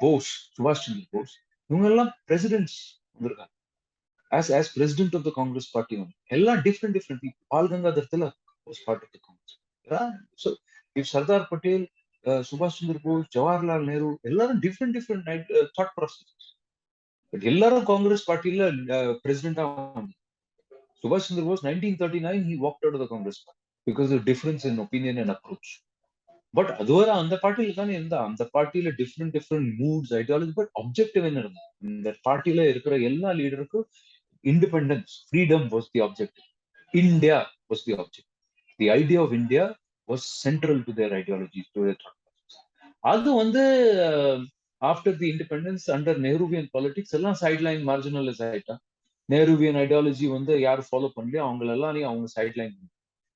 போஸ் 0.00 0.28
சுபாஷ் 0.54 0.84
சந்திர 0.84 1.06
போஸ் 1.12 1.34
இவங்க 1.70 1.86
எல்லாம் 1.90 2.10
பிரசிடென்ட்ஸ் 2.28 2.78
வந்திருக்காங்க. 3.14 3.52
As 4.30 4.50
as 4.56 4.70
president 4.74 5.14
of 5.18 5.26
the 5.26 5.34
Congress 5.38 5.70
party 5.74 5.96
வந்து 6.00 6.16
எல்லாம் 6.30 6.60
different 6.66 6.96
different 6.98 7.22
people 7.24 7.46
Bal 7.54 7.70
Gangadhar 7.72 8.10
Tilak 8.12 8.38
was 8.66 8.82
part 8.86 9.04
of 9.06 9.14
the 9.14 9.20
Congress 9.26 9.56
இப் 10.96 11.10
சர்தார் 11.12 11.48
பட்டேல் 11.50 11.84
சுபாஷ் 12.44 12.78
சந்திர 12.78 12.98
போஸ் 13.04 13.26
ஜவஹர்லால் 13.34 13.88
நேரு 13.90 14.08
எல்லாரும் 14.22 14.60
different 14.64 14.96
different 14.96 15.26
thought 15.76 15.92
process 15.96 16.32
but 17.32 17.44
எல்லாரும் 17.44 17.84
காங்கிரஸ் 17.84 18.24
பார்ட்டியில 18.28 18.64
பிரசிடென்டா 19.24 19.64
சுபாஷ் 21.02 21.26
Chandra 21.26 21.44
Bose 21.48 21.64
nineteen 21.66 21.98
thirty 22.00 22.22
nine 22.24 22.46
he 22.48 22.56
walk 22.64 22.80
out 22.84 23.10
Congress 23.10 23.40
party 23.44 23.56
because 23.86 24.12
difference 24.30 24.64
in 24.70 24.80
opinion 24.84 25.20
and 25.22 25.34
approach 25.36 25.70
but 26.54 26.70
அதுவரை 26.80 27.12
அந்த 27.14 27.34
பார்ட்டியில 27.42 27.74
தானே 27.74 27.92
இருந்தா. 27.94 28.18
அந்த 28.28 28.42
பார்ட்டியில 28.54 28.90
different 29.00 29.34
different 29.36 29.68
moods 29.80 30.12
ideology 30.20 30.52
but 30.52 30.70
objective 30.82 31.24
என்ன 31.24 31.40
இருந்தது 31.40 31.66
இந்த 31.88 32.10
பார்ட்டியில 32.26 32.62
இருக்கிற 32.68 32.94
எல்லா 33.08 33.30
லீடருக்கும் 33.40 33.86
independence 34.44 35.12
freedom 35.26 35.66
was 35.74 35.90
the 35.94 36.00
objective 36.00 36.46
India 36.94 37.36
was 37.70 37.84
the 37.84 37.94
object 37.94 38.30
the 38.80 38.88
idea 38.94 39.20
of 39.22 39.36
India 39.40 39.64
was 40.08 40.26
central 40.44 40.82
to 40.86 40.94
their 41.00 41.14
ideology 41.20 41.62
to 41.74 41.82
their 41.86 42.04
அது 43.04 43.30
வந்து 43.40 43.62
after 44.82 45.16
the 45.20 45.26
independence 45.34 45.86
under 45.96 46.20
Nehruvian 46.26 46.68
politics 46.74 47.16
எல்லாம் 47.18 47.38
sideline 47.42 47.82
marginalise 47.90 48.42
ஆயிட்டா 48.48 48.76
நேருவியன் 49.28 49.78
ஐடியாலஜி 49.84 50.26
வந்து 50.36 50.52
யாரும் 50.60 50.88
ஃபாலோ 50.90 51.10
பண்ணலையோ 51.16 51.42
அவங்க 51.46 51.92
நீ 51.96 52.02
அவங்க 52.10 52.28
sideline 52.38 52.76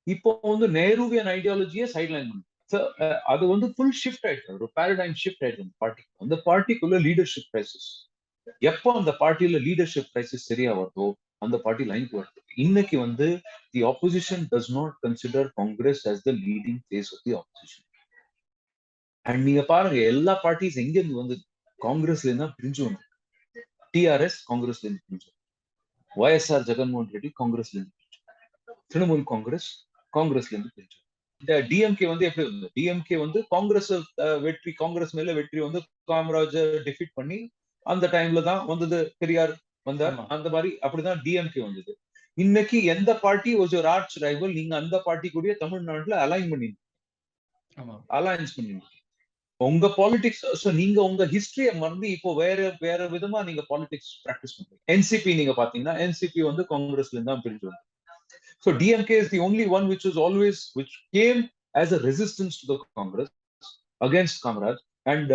இப்போ 0.07 0.31
வந்து 0.52 0.67
நேருவியன் 0.76 1.29
ஐடியாலஜியே 1.35 1.87
சைட்லைன் 1.95 2.31
பண்ணு. 2.31 2.45
அது 3.33 3.45
வந்து 3.52 3.67
ஃபுல் 3.75 3.97
ஷிஃப்ட் 4.02 4.25
ஆயிடுச்சு. 4.29 4.55
ஒரு 4.59 4.69
பேரடைம் 4.79 5.14
ஷிஃப்ட் 5.23 5.43
ஆயிடுச்சு 5.45 5.64
அந்த 5.64 5.76
பார்ட்டி 5.83 6.02
அந்த 6.25 6.37
பார்ட்டிக்குள்ள 6.47 6.99
லீடர்ஷிப் 7.07 7.49
கிரைசிஸ் 7.52 7.88
எப்போ 8.71 8.91
அந்த 9.00 9.12
பார்ட்டியில 9.21 9.59
லீடர்ஷிப் 9.67 10.11
கிரைசிஸ் 10.12 10.49
சரியா 10.50 10.73
வருதோ 10.79 11.07
அந்த 11.42 11.56
பார்ட்டி 11.64 11.84
லைனுக்கு 11.90 12.16
வருது. 12.18 12.40
இன்னைக்கு 12.64 12.96
வந்து 13.04 13.26
the 13.72 13.80
opposition 13.90 14.44
does 14.52 14.70
not 14.76 14.94
consider 15.04 15.49
Congress 15.61 16.02
as 16.11 16.22
the 16.26 16.32
leading 16.44 16.80
face 16.87 17.11
of 17.14 17.22
the 17.26 17.32
opposition 17.40 17.87
and 19.26 19.42
நீங்க 19.49 19.62
பாருங்க 19.72 19.99
எல்லா 20.12 20.34
பார்ட்டிஸ் 20.44 20.78
எங்க 20.82 20.96
இருந்து 21.00 21.20
வந்து 21.22 21.37
காங்கிரஸ்ல 21.80 22.30
இருந்தா 22.30 22.49
பிரிஞ்சு 22.58 22.82
வந்து 22.88 23.04
டிஆர்எஸ் 23.94 24.38
காங்கிரஸ்ல 24.50 24.87
இருந்து 24.87 25.04
பிரிஞ்சு 25.06 25.30
ஒய்எஸ்ஆர் 26.12 26.66
ஜெகன்மோகன் 26.70 27.12
ரெட்டி 27.16 27.30
காங்கிரஸ்ல 27.40 27.76
இருந்து 27.78 27.94
பிரிஞ்சு 27.99 28.20
திரிணாமுல் 28.90 29.25
காங்கிரஸ் 29.32 29.68
காங்கிரஸ்ல 30.12 30.54
இருந்து 30.56 30.72
பிரிஞ்சு 30.76 30.99
இந்த 31.42 31.54
டிஎம்கே 31.70 32.06
வந்து 32.11 32.26
எப்படி 32.28 32.44
இருந்தது 32.46 32.72
டிஎம்கே 32.76 33.16
வந்து 33.25 33.38
காங்கிரஸ் 33.54 33.90
வெற்றி 34.44 34.72
காங்கிரஸ் 34.72 35.14
மேல 35.18 35.32
வெற்றி 35.38 35.61
வந்து 35.61 35.80
காமராஜர் 36.12 36.72
டிஃபிட் 36.87 37.14
பண்ணி 37.14 37.38
அந்த 37.87 38.06
டைம்ல 38.12 38.40
தான் 38.49 38.61
வந்தது 38.66 38.99
பெரியார். 39.20 39.54
வந்தார். 39.86 40.16
அந்த 40.34 40.48
மாதிரி 40.54 40.70
அப்படிதான் 40.84 41.20
டிஎம்கே 41.26 41.62
வந்தது. 41.66 41.92
இன்னைக்கு 42.38 42.78
எந்த 42.94 43.10
பார்ட்டி 43.24 43.52
வாஸ் 43.60 43.74
ஆர்ச் 43.94 44.16
ரைவல் 44.24 44.56
நீங்க 44.58 44.74
அந்த 44.82 44.96
பார்ட்டி 45.06 45.28
கூடயே 45.34 45.54
தமிழ்நாட்டுல 45.62 46.16
அலைன் 46.24 46.50
பண்ணி 46.52 46.68
அலையன்ஸ் 48.18 48.56
பண்ணீங்க. 48.56 48.84
உங்க 49.60 49.86
பாலிடிக்ஸ் 49.98 50.44
ஸோ 50.60 50.68
நீங்க 50.78 50.98
உங்க 51.08 51.24
ஹிஸ்டரிய 51.32 51.70
மறந்து 51.82 52.06
இப்போ 52.16 52.30
வேற 52.42 52.60
வேற 52.86 53.00
விதமா 53.14 53.40
நீங்க 53.48 53.62
பாலிடிக்ஸ் 53.70 54.12
பிராக்டிஸ் 54.24 54.54
பண்றீங்க. 54.56 54.80
என்சிபி 54.94 55.32
நீங்க 55.40 55.52
பாத்தீங்கன்னா 55.60 55.94
என்சிபி 56.04 56.40
வந்து 56.48 56.62
காங்கிரஸ்ல 56.72 57.16
இருந்து 57.16 57.32
தான் 57.32 57.44
பிரிஞ்சு 57.44 57.66
வந்து 57.70 57.84
so 58.64 58.70
DMK 58.80 59.16
is 59.22 59.32
the 59.34 59.40
only 59.46 59.66
one 59.76 59.86
which 59.92 60.06
is 60.10 60.18
always 60.26 60.62
which 60.78 60.96
came 61.18 61.40
as 61.82 61.94
a 61.98 62.00
resistance 62.08 62.58
to 62.60 62.66
the 62.72 62.76
Congress 63.00 63.32
against 64.00 64.40
Kamaraj 64.46 64.80
and 65.12 65.32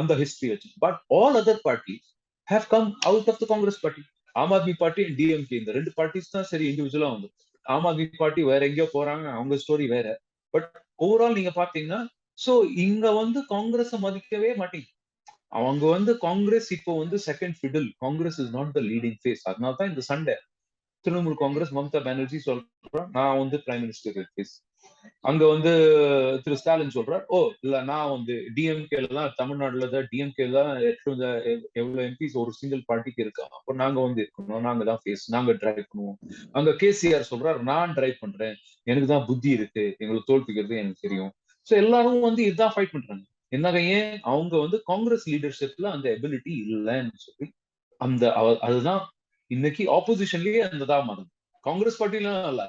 அந்த 0.00 0.12
ஹிஸ்டரி 0.22 0.50
வச்சு. 0.54 0.70
But 0.86 0.98
all 1.18 1.38
other 1.42 1.60
parties 1.68 2.08
have 2.48 2.66
come 2.72 2.88
out 3.08 3.28
of 3.32 3.40
the 3.42 3.44
Congress 3.52 3.80
party 3.82 4.02
Aam 4.34 4.52
Aadmi 4.56 4.74
party 4.80 5.02
and 5.06 5.16
DMK 5.20 5.56
இந்த 5.60 5.72
ரெண்டு 5.76 5.90
parties 5.98 6.32
தான் 6.34 6.48
சரி 6.50 6.64
இண்டிவிஜுவலா 6.70 7.08
வந்து. 7.14 7.28
ஆம் 7.66 7.86
Aadmi 7.90 8.06
party 8.22 8.42
வேற 8.50 8.60
எங்கேயோ 8.68 8.86
போறாங்க 8.96 9.26
அவங்க 9.36 9.56
ஸ்டோரி 9.62 9.86
வேற. 9.94 10.08
பட் 10.54 10.66
ஓவரால் 11.06 11.36
நீங்க 11.38 11.52
பாத்தீங்கன்னா 11.60 12.00
சோ 12.38 12.52
இங்க 12.86 13.06
வந்து 13.20 13.38
காங்கிரஸ் 13.54 13.94
மதிக்கவே 14.04 14.50
மாட்டீங்க. 14.62 14.88
அவங்க 15.58 15.84
வந்து 15.96 16.12
காங்கிரஸ் 16.26 16.68
இப்போ 16.76 16.92
வந்து 17.02 17.16
second 17.28 17.56
fiddle 17.58 17.88
Congress 18.04 18.38
is 18.42 18.52
not 18.56 18.74
the 18.78 18.82
leading 18.90 19.18
face 19.22 19.44
அதனால 19.50 19.74
தான் 19.80 19.90
இந்த 19.92 20.04
சண்டை. 20.10 20.34
திரிணாமுல் 21.04 21.38
காங்கிரஸ் 21.42 21.72
மம்தா 21.76 22.00
பானர்ஜி 22.06 22.38
சொல்றோம் 22.48 23.08
நான் 23.16 23.38
வந்து 23.42 23.56
பிரைம் 23.64 23.82
மினிஸ்டர் 23.84 24.28
ஃபேஸ் 24.34 24.54
அங்க 25.24 25.42
வந்து 25.52 25.70
திரு 26.44 26.56
ஸ்டாலின் 26.60 26.94
சொல்றார் 26.96 27.22
ஓ 27.36 27.38
இல்ல 27.64 27.76
நான் 27.90 28.10
வந்து 28.14 28.34
டிஎம்கேல 28.56 29.08
தான் 29.18 29.30
தமிழ்நாடுல 29.38 29.86
தான் 29.94 30.08
டிஎம்கே 30.10 30.46
தான் 30.56 30.70
எவ்வளவு 31.80 32.02
எம்பிஸ் 32.08 32.36
ஒரு 32.42 32.52
சிங்கிள் 32.58 32.82
பார்ட்டிக்கு 32.90 33.24
இருக்கா 33.24 33.44
அப்போ 33.58 33.74
நாங்க 33.82 33.98
வந்து 34.06 34.20
இருக்கணும் 34.24 34.66
நாங்க 34.68 34.84
தான் 34.90 35.00
ஃபேஸ் 35.02 35.24
நாங்க 35.36 35.52
டிரைவ் 35.62 35.88
பண்ணுவோம். 35.92 36.18
அங்க 36.58 36.72
கேசிஆர் 36.82 37.30
சொல்றாரு 37.32 37.60
நான் 37.70 37.94
டிரைவ் 37.98 38.16
பண்றேன். 38.24 38.56
எனக்கு 38.86 39.08
தான் 39.12 39.26
புத்தி 39.30 39.50
இருக்கு. 39.58 39.84
எங்களுக்கு 40.02 40.30
தோல்பிக்கிறது 40.32 40.76
எனக்கு 40.82 41.04
தெரியும். 41.06 41.32
சோ 41.66 41.74
எல்லாரும் 41.82 42.26
வந்து 42.28 42.42
இதுதான் 42.48 42.74
ஃபைட் 42.74 42.94
பண்றாங்க. 42.96 43.24
என்னங்க 43.52 43.80
ஏன்? 43.96 44.14
அவங்க 44.32 44.54
வந்து 44.64 44.78
காங்கிரஸ் 44.90 45.26
லீடர்ஷிப்ல 45.32 45.88
அந்த 45.96 46.06
எபிலிட்டி 46.16 46.52
இல்லைன்னு 46.66 47.24
சொல்லி 47.26 47.48
அந்த 48.00 48.24
அதுதான் 48.68 49.02
இன்னைக்கு 49.50 49.82
ஆப்போசிஷன்லயே 49.98 50.62
அந்த 50.70 50.84
தான் 50.92 51.06
மதம். 51.10 51.30
காங்கிரஸ் 51.64 52.00
பார்ட்டிலாம் 52.00 52.48
இல்ல. 52.52 52.62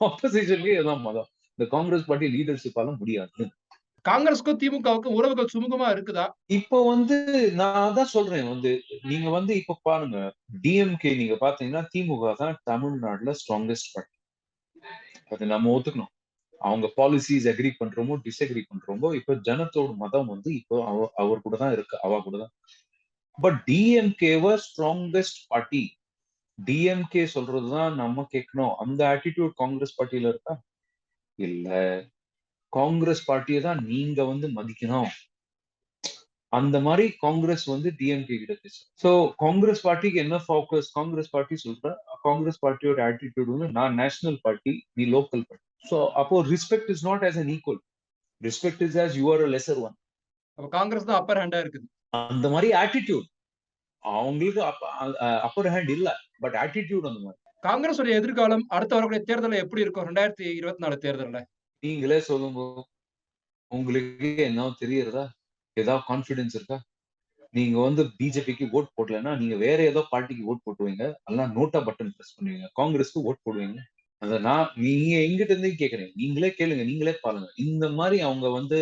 ஆப்போசிஷன்லயே 0.00 0.80
தான் 0.90 1.02
மதம். 1.08 1.30
இந்த 1.58 1.64
காங்கிரஸ் 1.74 2.06
பார்ட்டி 2.08 2.28
லீடர்ஷிப்பால 2.36 2.92
முடியாது. 3.00 3.44
காங்கிரஸ்க்கும் 4.04 4.58
திமுகவுக்கும் 4.60 5.16
உறவுகள் 5.18 5.52
சுமூகமா 5.52 5.88
இருக்குதா? 5.94 6.24
இப்போ 6.58 6.78
வந்து 6.92 7.16
நான் 7.60 7.94
தான் 7.98 8.12
சொல்றேன் 8.14 8.48
வந்து 8.52 8.70
நீங்க 9.10 9.28
வந்து 9.36 9.52
இப்ப 9.60 9.76
பாருங்க 9.88 10.18
டிஎம்கே 10.64 11.12
நீங்க 11.20 11.36
பாத்தீங்கன்னா 11.44 11.82
திமுக 11.92 12.32
தான் 12.40 12.58
தமிழ்நாட்டுல 12.70 13.34
ஸ்ட்ராங்கஸ்ட் 13.40 13.92
பார்ட்டி 13.94 14.18
அது 15.34 15.46
நம்ம 15.52 15.70
ஒத்துக்கணும். 15.76 16.12
அவங்க 16.60 16.86
பாலிசிஸ் 16.96 17.46
அக்ரி 17.52 17.70
பண்றோமோ 17.78 18.16
டிஸ்அக்ரி 18.26 18.62
பண்றோமோ 18.70 19.08
இப்ப 19.20 19.36
ஜனத்தோட 19.48 19.92
மதம் 20.02 20.28
வந்து 20.34 20.50
இப்போ 20.60 20.76
அவ 20.90 21.06
அவர் 21.22 21.44
கூட 21.46 21.56
தான் 21.62 21.74
இருக்கு 21.76 21.96
அவ 22.06 22.20
கூட 22.26 22.36
தான். 22.42 22.52
பட் 23.38 23.58
டிஎம்கேவ 23.70 24.54
ஸ்ட்ராங்கஸ்ட் 24.66 25.40
பார்ட்டி 25.52 25.84
டிஎம்கே 26.58 27.24
சொல்றதுதான் 27.34 27.94
நம்ம 28.02 28.26
கேட்கணும். 28.34 28.74
அந்த 28.84 29.00
ஆட்டிடியூட் 29.12 29.54
காங்கிரஸ் 29.62 29.96
பார்ட்டியில 29.98 30.32
இருக்கா? 30.34 30.54
இல்ல. 31.38 31.68
காங்கிரஸ் 32.72 33.22
பார்ட்டியை 33.28 33.60
தான் 33.68 33.80
நீங்க 33.90 34.20
வந்து 34.30 34.46
மதிக்கணும். 34.58 35.10
அந்த 36.52 36.76
மாதிரி 36.86 37.04
காங்கிரஸ் 37.24 37.64
வந்து 37.72 37.88
டிஎம்கே 37.98 38.36
கிட்ட 38.40 38.54
பேசும். 38.62 38.86
சோ 39.02 39.10
காங்கிரஸ் 39.44 39.82
பார்ட்டிக்கு 39.86 40.18
என்ன 40.24 40.36
ஃபோக்கஸ் 40.46 40.88
காங்கிரஸ் 40.98 41.30
பார்ட்டி 41.34 41.56
சொல்ற 41.64 41.92
காங்கிரஸ் 42.26 42.60
பார்ட்டியோட 42.64 43.00
ஆட்டிடியூட் 43.08 43.52
வந்து 43.54 43.68
நான் 43.78 43.96
நேஷனல் 44.02 44.38
பார்ட்டி 44.46 44.72
நீ 44.98 45.04
லோக்கல் 45.16 45.44
பார்ட்டி 45.48 45.88
சோ 45.90 45.98
அப்போ 46.22 46.42
respect 46.52 46.90
is 46.94 47.04
not 47.08 47.24
as 47.28 47.38
an 47.42 47.50
equal 47.56 47.80
respect 48.40 48.82
is 48.88 48.98
as 49.04 49.16
you're 49.22 49.44
lesser 49.56 49.80
one 49.86 49.96
அப்ப 50.58 50.68
காங்கிரஸ் 50.78 51.08
தான் 51.10 51.20
அப்பர் 51.20 51.40
ஹேண்டா 51.42 51.60
இருக்குது. 51.64 51.86
அந்த 52.32 52.46
மாதிரி 52.54 52.70
ஆட்டிடியூட் 52.82 53.28
அவங்களுக்கு 54.04 54.62
அப்பர் 55.46 55.70
ஹேண்ட் 55.74 55.92
இல்ல. 55.96 56.10
பட் 56.44 56.56
ஆட்டிடியூட் 56.64 57.08
அந்த 57.10 57.20
மாதிரி. 57.26 57.41
காங்கிரஸ் 57.66 58.00
உடைய 58.02 58.14
எதிர்காலம் 58.20 58.64
அடுத்த 58.76 58.92
வரக்கூடிய 58.96 59.20
தேர்தல 59.28 59.58
எப்படி 59.64 59.82
இருக்கும்? 59.84 60.06
ரெண்டாயிரத்தி 60.08 60.46
இருபத்தி 60.58 60.82
நாலு 60.84 60.96
தேர்தல்ல. 61.04 61.40
நீங்களே 61.82 62.18
சொல்லுங்க. 62.28 62.62
உங்களுக்கு 63.72 64.30
என்ன 64.48 64.66
தெரியறதா? 64.80 65.24
ஏதாவது 65.80 66.04
கான்பிடன்ஸ் 66.08 66.56
இருக்கா? 66.58 66.78
நீங்க 67.58 67.76
வந்து 67.86 68.02
பிஜேபிக்கு 68.18 68.66
ஓட் 68.78 68.90
போடலன்னா 68.98 69.32
நீங்க 69.40 69.56
வேற 69.64 69.78
ஏதோ 69.90 70.00
பார்ட்டிக்கு 70.12 70.44
ஓட் 70.50 70.64
போட்டுவீங்க 70.66 71.04
எல்லாம் 71.30 71.50
நோட்டா 71.56 71.80
பட்டன் 71.88 72.12
பிரஸ் 72.16 72.34
பண்ணுவீங்க. 72.36 72.66
காங்கிரஸ்க்கு 72.80 73.24
ஓட் 73.28 73.42
போடுவீங்க. 73.46 73.80
அத 74.22 74.38
நான் 74.48 74.66
நீங்க 74.84 75.14
எங்கிட்ட 75.26 75.54
இருந்தே 75.54 75.72
கேக்குறேன். 75.82 76.12
நீங்களே 76.20 76.50
கேளுங்க 76.58 76.84
நீங்களே 76.90 77.14
பாருங்க. 77.26 77.48
இந்த 77.66 77.84
மாதிரி 77.98 78.18
அவங்க 78.28 78.48
வந்து 78.58 78.78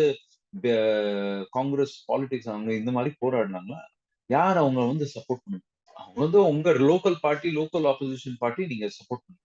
காங்கிரஸ் 1.57 1.95
பாலிடிக்ஸ் 2.11 2.51
அவங்க 2.53 2.71
இந்த 2.81 2.91
மாதிரி 2.97 3.11
போராடினாங்களா? 3.23 3.81
யார் 4.29 4.57
அவங்க 4.63 4.81
வந்து 4.91 5.05
சப்போர்ட் 5.15 5.43
பண்ணுங்க 5.43 5.65
அவங்க 6.01 6.19
வந்து 6.21 6.39
உங்க 6.49 6.69
local 6.83 7.17
party 7.21 7.49
local 7.51 7.87
opposition 7.91 8.37
party 8.39 8.65
நீங்க 8.67 8.87
சப்போர்ட் 8.97 9.23
பண்ணுங்க 9.23 9.41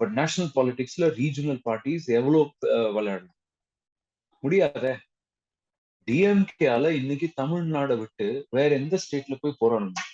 பட் 0.00 0.12
நேஷனல் 0.14 0.52
பாலிடிக்ஸ்ல 0.56 1.06
ரீஜனல் 1.18 1.60
பார்ட்டிஸ் 1.66 2.06
எவ்வளவு 2.18 2.44
விளையாடலாம் 2.96 3.38
முடியாத? 4.42 4.86
டிஎம்கேல 6.08 6.86
இன்னைக்கு 6.98 7.28
தமிழ்நாடை 7.36 7.94
விட்டு 7.98 8.26
வேற 8.50 8.70
எந்த 8.74 8.96
ஸ்டேட்ல 9.04 9.34
போய் 9.42 9.60
போராடணும் 9.60 10.10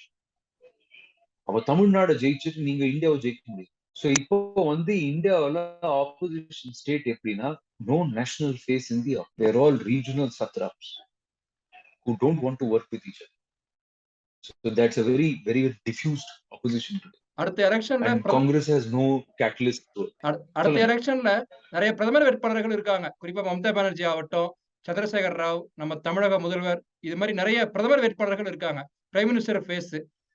அப்ப 1.48 1.62
தமிழ்நாடை 1.70 2.14
ஜெயிச்சுட்டு 2.22 2.66
நீங்க 2.68 2.84
இந்தியாவை 2.86 3.18
ஜெயிக்க 3.24 3.42
முடியும் 3.48 3.74
சோ 3.96 4.08
இப்போ 4.20 4.36
வந்து 4.68 4.92
இந்தியாவுல 5.10 5.58
ஆப்போசிஷன் 5.94 6.76
ஸ்டேட் 6.80 7.08
எப்படின்னா 7.14 7.48
no 7.88 7.98
national 8.12 8.56
face 8.62 8.88
India 8.92 9.22
there 9.34 9.58
all 9.62 9.78
regional 9.88 10.32
satraps 10.38 10.92
who 12.06 12.14
don't 12.22 12.42
want 12.44 12.60
to 12.62 12.68
work 12.74 12.92
with 12.94 13.08
each. 13.10 13.22
So 14.44 14.70
that's 14.70 14.96
a 14.96 15.04
very, 15.04 15.42
very 15.44 15.62
diffused 15.86 16.28
opposition 16.52 16.94
today. 16.96 17.16
அடுத்த 17.38 17.60
எலெக்ஷன்ல 17.66 18.08
no 18.90 19.04
catalyst 19.40 19.82
to 19.94 20.00
it. 20.02 20.12
அடுத்த. 20.56 20.80
எலெக்ஷன்ல 20.86 21.30
நிறைய 21.72 21.90
பிரதமர் 21.98 22.26
வேட்பாளர்கள் 22.28 22.74
இருக்காங்க 22.76 23.06
குறிப்பா 23.20 23.42
மம்தா 23.46 23.70
பானர்ஜி 23.78 24.04
ஆகட்டும் 24.04 24.50
சந்திரசேகர் 24.84 25.36
ராவ் 25.40 25.60
நம்ம 25.74 25.96
தமிழக 26.06 26.38
முதல்வர் 26.38 26.80
இது 27.00 27.16
மாதிரி 27.16 27.34
நிறைய 27.40 27.58
பிரதமர் 27.74 28.02
வேட்பாளர்கள் 28.04 28.50
இருக்காங்க 28.52 28.82
பிரைம் 29.14 29.30
மினிஸ்டர் 29.30 29.60
ஃபேஸ் 29.66 29.94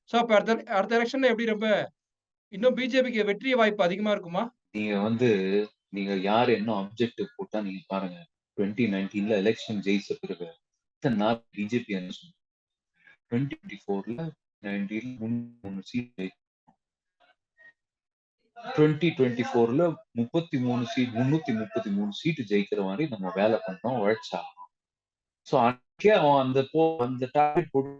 சோ 0.09 0.15
அப்ப 0.21 0.33
அடுத்த 0.37 0.55
அடுத்த 0.77 0.97
எலெக்ஷன்ல 0.99 1.31
எப்படி 1.33 1.47
ரொம்ப 1.53 1.67
இன்னும் 2.53 2.77
பிஜேபிக்கு 2.79 3.27
வெற்றி 3.29 3.53
வாய்ப்பு 3.53 3.85
அதிகமா 3.87 4.11
இருக்குமா 4.11 4.43
நீங்க 4.71 4.95
வந்து 5.07 5.29
நீங்க 5.89 6.13
யார் 6.29 6.51
என்ன 6.57 6.71
ஆப்ஜெக்டிவ் 6.81 7.35
போட்டா 7.37 7.59
நீங்க 7.67 7.81
பாருங்க 7.93 8.19
டுவெண்ட்டி 8.57 8.87
நைன்டீன்ல 8.95 9.35
எலெக்ஷன் 9.43 9.83
ஜெயிச்ச 9.87 10.17
பிறகு 10.23 10.49
பிஜேபி 11.55 11.93
என்ன 11.99 12.11
டுவெண்ட்டி 13.31 13.77
ஃபோர்ல 13.83 14.21
மூணு 15.21 15.81
சீட் 15.89 16.11
டுவெண்ட்டி 18.57 19.09
டுவெண்ட்டி 19.17 19.45
ஃபோர்ல 19.49 19.83
முப்பத்தி 20.11 20.57
மூணு 20.57 20.83
சீட் 20.85 21.15
முன்னூத்தி 21.17 21.53
முப்பத்தி 21.53 21.89
மூணு 21.89 22.11
சீட்டு 22.13 22.43
ஜெயிக்கிற 22.51 22.81
மாதிரி 22.83 23.05
நம்ம 23.09 23.31
வேலை 23.35 23.57
பண்ணோம் 23.65 23.99
உழைச்சாகணும் 24.01 24.69
ஸோ 25.47 25.55
அன்னைக்கே 25.61 26.11
அவன் 26.19 26.41
அந்த 26.43 26.59
போ 26.71 26.83
அந்த 26.99 27.25
டார்கெட் 27.33 27.71
போட்டு 27.71 27.93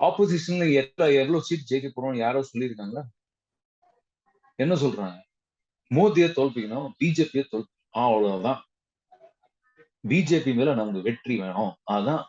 ஆப்போசிஷன்ல 0.00 0.64
எவ்வளவு 0.80 1.16
எவ்வளவு 1.20 1.46
சீட் 1.48 1.68
ஜெயிக்க 1.70 1.88
போறோம் 1.92 2.20
யாரோ 2.24 2.40
சொல்லியிருக்காங்களா? 2.50 3.02
என்ன 4.58 4.74
சொல்றாங்க? 4.74 5.18
மோதியை 5.90 6.28
தோல்பிக்கணும் 6.28 6.88
பிஜேபியை 7.00 7.44
தோல் 7.44 7.66
அவ்வளவுதான். 7.94 8.60
பிஜேபி 10.04 10.52
மேல 10.54 10.74
நமக்கு 10.74 11.00
வெற்றி 11.08 11.34
வேணும். 11.40 11.72
அதான் 11.96 12.22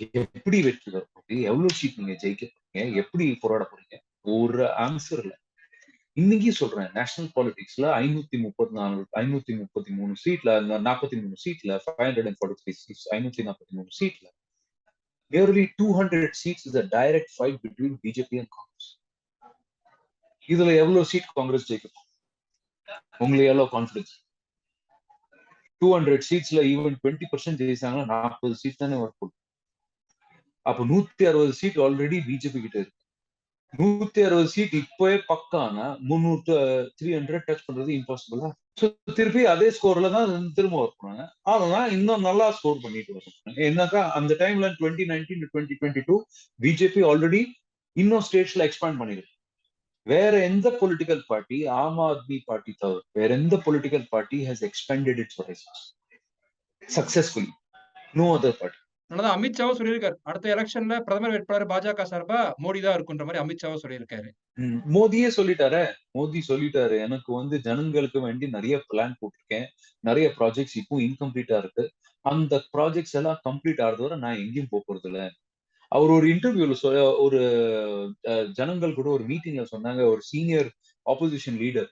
எப்படி 0.00 0.58
வெற்றி 0.66 0.88
வர 0.94 1.04
போகுது 1.14 1.36
எவ்வளவு 1.50 1.76
சீட் 1.78 1.98
நீங்க 2.00 2.14
ஜெயிக்க 2.22 2.44
போறீங்க? 2.46 2.82
எப்படி 3.02 3.24
போராட 3.42 3.64
போறீங்க? 3.70 3.96
ஒரு 4.34 4.64
ஆன்சர் 4.84 5.22
இல்லை. 5.24 5.36
இன்னைக்கு 6.16 6.50
சொல்றேன் 6.52 6.90
நேஷனல் 6.98 7.30
பாலிடிக்ஸ்ல 7.34 7.86
ஐநூத்தி 7.98 8.36
முப்பத்தி 8.44 8.74
நாலு 8.78 9.00
ஐநூத்தி 9.20 9.52
முப்பத்தி 9.60 9.90
மூணு 9.98 10.14
சீட்ல 10.22 10.50
நாற்பத்தி 10.86 11.16
மூணு 11.22 11.36
சீட்ல 11.44 11.72
five 11.84 12.00
hundred 12.00 12.28
and 12.30 12.38
forty 12.40 12.62
three 12.62 12.72
seats 12.80 13.04
ஐநூத்தி 13.16 13.44
நாற்பத்தி 13.48 13.72
மூணு 13.78 13.90
சீட்ல 13.98 14.26
nearly 15.32 15.64
two 15.80 15.86
hundred 15.98 16.36
seats 16.42 16.66
is 16.70 16.78
a 16.82 16.84
direct 16.96 17.32
fight 17.36 17.58
between 17.64 17.96
BJP 18.04 18.38
and 18.42 18.52
Congress 18.56 18.88
இதுல 20.48 20.74
எவ்வளவு 20.82 21.08
சீட் 21.12 21.30
காங்கிரஸ் 21.38 21.68
ஜெயிக்கும் 21.70 22.04
உங்களுக்கு 23.20 23.50
எவ்வளவு 23.52 23.72
கான்பிடன்ஸ் 23.76 24.14
டூ 25.82 25.88
ஹண்ட்ரட் 25.96 26.26
சீட்ஸ்ல 26.30 26.62
ஈவன் 26.72 26.96
டுவெண்ட்டி 27.02 27.28
பர்சன்ட் 27.32 27.60
ஜெயிச்சாங்கன்னா 27.62 28.06
நாற்பது 28.14 28.56
சீட் 28.62 28.82
தானே 28.84 28.98
வரப்போகுது 29.04 29.36
அப்ப 30.66 30.84
நூத்தி 30.92 31.24
அறுபது 31.30 31.52
சீட் 31.60 31.78
ஆல்ரெடி 31.86 32.18
பிஜேபி 32.28 32.60
கிட்ட 32.64 32.78
இருக்கு. 32.82 32.94
நூத்தி 33.74 34.20
அறுபது 34.26 34.48
சீட் 34.54 34.74
இப்பவே 34.80 35.16
பக்கானா 35.30 35.86
முன்னூத்தி 36.10 36.54
த்ரீ 36.98 37.10
ஹண்ட்ரட் 37.18 37.46
டச் 37.48 37.64
பண்றது 37.66 37.90
இம்பாசிபிளா 37.98 38.50
திருப்பி 39.18 39.42
அதே 39.52 39.68
ஸ்கோர்ல 39.76 40.08
தான் 40.16 40.32
திரும்ப 40.56 40.76
ஒர்க் 40.82 41.00
பண்ணாங்க. 41.02 41.24
ஆனா 41.52 41.80
இன்னும் 41.96 42.26
நல்லா 42.28 42.46
ஸ்கோர் 42.58 42.84
பண்ணிட்டு 42.84 43.16
வரும் 43.16 43.58
என்னக்கா 43.68 44.02
அந்த 44.18 44.32
டைம்ல 44.42 44.68
twenty 44.78 45.06
nineteen 45.12 45.42
twenty 45.52 45.76
twenty 45.80 46.04
two 46.10 46.16
BJP 46.60 47.02
already 47.10 47.42
இன்னும் 47.96 48.24
ஸ்டேட்ஸ்ல 48.28 48.66
எக்ஸ்பேண்ட் 48.68 49.00
பண்ணிருக்கு. 49.02 49.34
வேற 50.06 50.34
எந்த 50.50 50.68
political 50.80 51.22
party 51.30 51.56
Aam 51.80 51.98
Aadmi 52.08 52.36
party 52.50 52.72
தவிர 52.82 53.00
வேற 53.18 53.28
எந்த 53.40 53.56
political 53.66 54.06
party 54.14 54.38
has 54.48 54.62
expanded 54.68 55.18
its 55.22 55.38
horizons 55.40 55.82
successfully 56.82 57.52
no 58.20 58.26
other 58.36 58.56
party 58.60 58.80
அதனால 59.10 59.28
அமித்ஷாவும் 59.34 59.78
சொல்லியிருக்காரு. 59.78 60.16
அடுத்த 60.22 60.46
எலெக்ஷன்ல 60.54 60.94
பிரதமர் 61.04 61.32
வேட்பாளர் 61.34 61.70
பாஜக 61.70 62.04
சார்பா 62.10 62.38
மோடி 62.64 62.80
தான் 62.80 62.96
இருக்குன்ற 62.98 63.24
மாதிரி 63.24 63.40
அமித்ஷாவும் 63.42 63.82
சொல்லியிருக்காரு. 63.84 64.28
ம், 64.58 64.78
மோடியே 64.96 65.28
சொல்லிட்டாரே? 65.36 65.82
மோடி 66.16 66.40
சொல்லிட்டாரு. 66.48 66.96
எனக்கு 67.06 67.30
வந்து 67.32 67.58
ஜனங்களுக்கு 67.66 68.20
வேண்டி 68.20 68.48
நிறைய 68.56 68.76
பிளான் 68.90 69.18
போட்டிருக்கேன். 69.20 69.66
நிறைய 70.04 70.28
ப்ராஜெக்ட்ஸ் 70.38 70.78
இப்போ 70.82 70.96
இன்கம்ப்ளீட்டா 71.06 71.58
இருக்கு. 71.62 71.84
அந்த 72.24 72.54
ப்ராஜெக்ட்ஸ் 72.74 73.16
எல்லாம் 73.20 73.40
கம்ப்ளீட் 73.44 73.82
ஆகிறது 73.84 74.04
வரை 74.06 74.18
நான் 74.18 74.40
எங்கேயும் 74.44 74.72
போக 74.72 74.82
போறது 74.84 75.08
இல்ல. 75.10 75.20
அவர் 75.92 76.10
ஒரு 76.10 76.26
இன்டர்வியூல 76.32 76.74
சொல்ல 76.78 77.02
ஒரு 77.26 77.38
ஜனங்கள் 78.52 78.98
கூட 78.98 79.08
ஒரு 79.16 79.24
மீட்டிங்ல 79.30 79.64
சொன்னாங்க. 79.72 80.02
ஒரு 80.12 80.22
senior 80.30 80.68
opposition 81.06 81.58
leader 81.62 81.90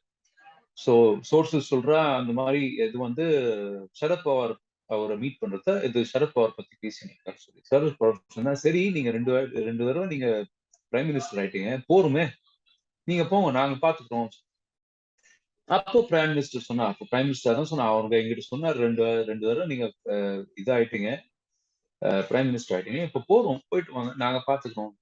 so 0.79 0.93
sources 1.29 1.71
சொல்றா 1.73 1.99
அந்த 2.19 2.33
மாதிரி 2.39 2.63
இது 2.87 2.97
வந்து 2.99 3.27
சரத்பவார் 4.01 4.53
அவரை 4.95 5.15
மீட் 5.23 5.41
பண்றத 5.43 5.71
இது 5.89 5.99
சரத்பவார் 6.13 6.57
பத்தி 6.59 6.75
பேசினார் 6.85 7.43
சொல்லி. 7.45 7.61
சரத்பவார் 7.71 8.19
சொன்னா 8.37 8.53
சரி 8.65 8.83
நீங்க 8.97 9.11
ரெண்டு 9.17 9.33
ரெண்டு 9.69 9.83
தடவை 9.89 10.07
நீங்க 10.15 10.29
பிரைம் 10.93 11.09
மினிஸ்டர் 11.11 11.41
ஆயிட்டீங்க 11.43 11.71
போருமே. 11.93 12.25
நீங்க 13.09 13.25
போங்க 13.33 13.49
நாங்க 13.61 13.77
பாத்துக்கிறோம். 13.85 14.29
அப்போ 15.77 15.99
பிரைம் 16.11 16.31
மினிஸ்டர் 16.33 16.69
சொன்னா 16.69 16.85
அப்போ 16.93 17.05
பிரைம் 17.11 17.27
மினிஸ்டர் 17.29 17.59
தான் 17.59 17.71
சொன்னா 17.73 17.87
அவங்க 17.93 18.15
எங்கிட்ட 18.21 18.45
சொன்னார் 18.53 18.77
ரெண்டு 18.85 19.03
ரெண்டு 19.31 19.45
தடவை 19.49 19.67
நீங்க 19.73 19.87
இதாயிட்டீங்க. 20.63 21.11
பிரைம் 22.29 22.49
மினிஸ்டர் 22.51 22.75
ஆயிட்டீங்க. 22.77 23.03
இப்ப 23.09 23.25
போறோம் 23.31 23.61
போயிட்டு 23.71 23.93
வாங்க 23.97 24.13
நாங்க 24.25 24.41
பாத்துக்கிறோம். 24.51 24.93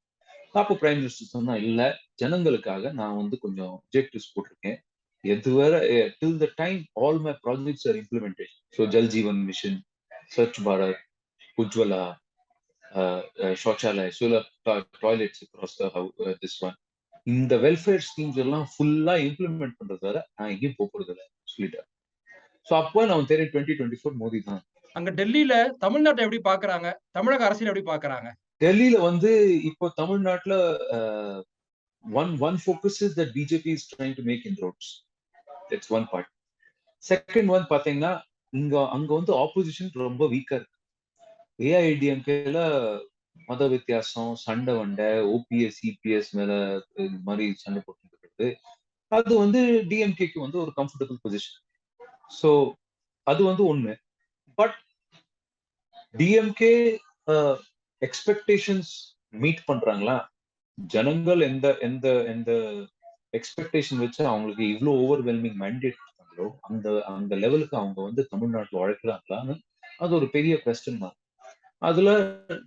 அப்போ 0.63 0.75
பிரைம் 0.81 0.99
மினிஸ்டர் 1.01 1.35
சொன்னா 1.37 1.55
இல்ல 1.69 1.81
ஜனங்களுக்காக 2.23 2.93
நான் 3.01 3.19
வந்து 3.21 3.37
கொஞ்சம் 3.45 3.73
objectives 3.79 4.27
போட்டிருக்கேன். 4.35 4.79
எதுவரை 5.25 5.81
till 6.21 6.39
the 6.43 6.49
time 6.57 6.81
all 7.05 7.21
my 7.27 7.35
projects 7.45 7.87
are 7.91 7.99
implemented 8.03 8.53
so 8.77 8.85
Jal 8.95 9.11
Jeevan 9.17 9.41
mission 9.51 9.79
Swachh 10.35 10.61
Bharat 10.67 11.03
Ujjwala 11.59 12.05
Shauchalay 13.63 14.13
solar 14.19 14.49
toilets 15.03 15.43
across 15.45 15.77
this 16.43 16.59
one 16.67 16.77
இந்த 17.27 17.55
வெல்ஃபேர் 17.65 18.05
ஸ்கீம்ஸ் 18.09 18.39
எல்லாம் 18.45 18.67
ஃபுல்லா 18.73 19.15
இம்ப்ளிமெண்ட் 19.29 19.79
பண்றது 19.81 20.05
வர 20.09 20.19
நான் 20.37 20.53
எங்கேயும் 20.55 20.79
போக 20.79 20.89
போறது 20.89 21.13
இல்லை 21.15 21.27
சொல்லிட்டேன் 21.55 21.89
ஸோ 22.67 22.73
அப்போ 22.83 23.01
நான் 23.11 23.31
தெரியும் 23.31 23.51
டுவெண்ட்டி 23.53 23.75
டுவெண்ட்டி 23.79 24.01
ஃபோர் 24.01 24.21
மோடி 24.21 24.39
தான். 24.49 24.63
அங்க 24.97 25.11
டெல்லியில 25.21 25.55
தமிழ்நாட்டை 25.85 26.23
எப்படி 26.27 26.41
பாக்குறாங்க? 26.51 26.89
தமிழக 27.13 27.45
அரசியல் 27.47 27.71
எப்படி 27.71 27.87
பாக்குறாங்க? 27.91 28.29
டெல்லியில 28.61 28.97
வந்து 29.09 29.31
இப்போ 29.71 29.87
தமிழ்நாட்டுல 30.01 30.55
one 32.05 32.33
one 32.47 32.59
focus 32.63 32.99
is 33.07 33.17
that 33.21 33.33
BJP 33.39 33.73
is 33.79 33.89
trying 33.93 34.15
to 34.19 34.25
make 34.31 34.45
inroads 34.65 34.91
that's 35.71 35.93
one 35.97 36.07
part 36.13 36.31
second 37.03 37.51
one 37.57 37.65
பாத்தீங்கன்னா 37.73 38.13
இங்க 38.53 38.75
அங்க 38.97 39.11
வந்து 39.15 39.33
ஆப்போசிஷன் 39.43 39.91
ரொம்ப 40.07 40.25
வீக்கா 40.35 40.55
இருக்கு. 40.59 40.79
ஏஐடிஎம்கேல 41.59 42.61
மத 43.49 43.67
வித்தியாசம் 43.75 44.33
சண்டை 44.45 44.75
வண்டை 44.75 45.09
ஓபிஎஸ் 45.35 45.79
சிபிஎஸ் 45.81 46.31
மேல 46.39 46.53
இந்த 47.07 47.19
மாதிரி 47.29 47.47
சண்டை 47.65 47.81
போட்டு 47.87 48.49
அது 49.13 49.33
வந்து 49.43 49.61
டிஎம்கேக்கு 49.91 50.39
வந்து 50.45 50.59
ஒரு 50.63 50.73
கம்ஃபர்டபுள் 50.77 51.19
பொசிஷன் 51.25 51.59
ஸோ 52.39 52.51
அது 53.27 53.43
வந்து 53.49 53.63
ஒண்ணு. 53.73 53.93
பட் 54.59 54.77
டிஎம்கே 56.15 56.73
எக்ஸ்பெக்டேஷன்ஸ் 58.03 58.91
மீட் 59.43 59.63
பண்றாங்களா? 59.71 60.17
ஜனங்கள் 60.79 61.41
எந்த 61.41 61.67
எந்த 61.89 62.07
எந்த 62.33 62.51
எக்ஸ்பெக்டேஷன் 63.39 64.03
வச்சு 64.05 64.23
அவங்களுக்கு 64.33 64.65
இவ்வளோ 64.73 64.93
ஓவர்வெல்மிங் 65.03 65.59
மேண்டேட் 65.65 66.01
கொடுத்தாங்களோ 66.01 66.47
அந்த 66.69 66.87
அந்த 67.15 67.35
லெவலுக்கு 67.45 67.77
அவங்க 67.83 67.99
வந்து 68.09 68.23
தமிழ்நாட்டில் 68.33 68.81
உழைக்கிறாங்களான்னு 68.83 69.55
அது 69.99 70.13
ஒரு 70.19 70.27
பெரிய 70.37 70.55
கொஸ்டின் 70.65 71.01
மார்க் 71.03 71.21
அதுல 71.83 72.11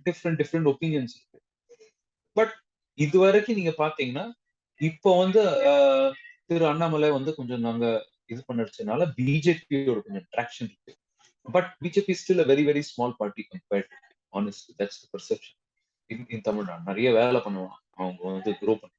டிஃப்ரெண்ட் 0.06 0.38
டிஃப்ரெண்ட் 0.40 0.68
ஒப்பீனியன்ஸ் 0.72 1.14
இருக்கு. 1.16 1.38
பட் 2.36 2.52
இது 2.98 3.16
வரைக்கும் 3.24 3.58
நீங்க 3.60 3.72
பாத்தீங்கன்னா 3.84 4.26
இப்போ 4.80 5.10
வந்து 5.22 5.42
திரு 6.50 6.64
அண்ணாமலை 6.72 7.08
வந்து 7.16 7.30
கொஞ்சம் 7.38 7.64
நாங்க 7.66 7.86
இது 8.32 8.40
பண்ணிருச்சனால 8.48 9.02
பிஜேபியோட 9.18 9.98
கொஞ்சம் 10.06 10.26
ட்ராக்ஷன் 10.34 10.68
இருக்கு. 10.72 10.92
But 11.46 11.70
BJP 11.84 12.14
still 12.20 12.42
a 12.44 12.46
very 12.52 12.64
very 12.70 12.82
small 12.90 13.14
party 13.20 13.44
compared 13.52 13.92
honest 14.32 14.68
that's 14.80 15.02
perception 15.12 15.58
in 16.10 16.26
in 16.34 16.46
Tamil Nadu. 16.48 16.82
நிறைய 16.90 17.08
வேலை 17.20 17.40
பண்ணுவாங்க. 17.46 17.78
அவங்க 18.00 18.22
வந்து 18.30 18.52
குரோ 18.60 18.74
பண்ண 18.80 18.94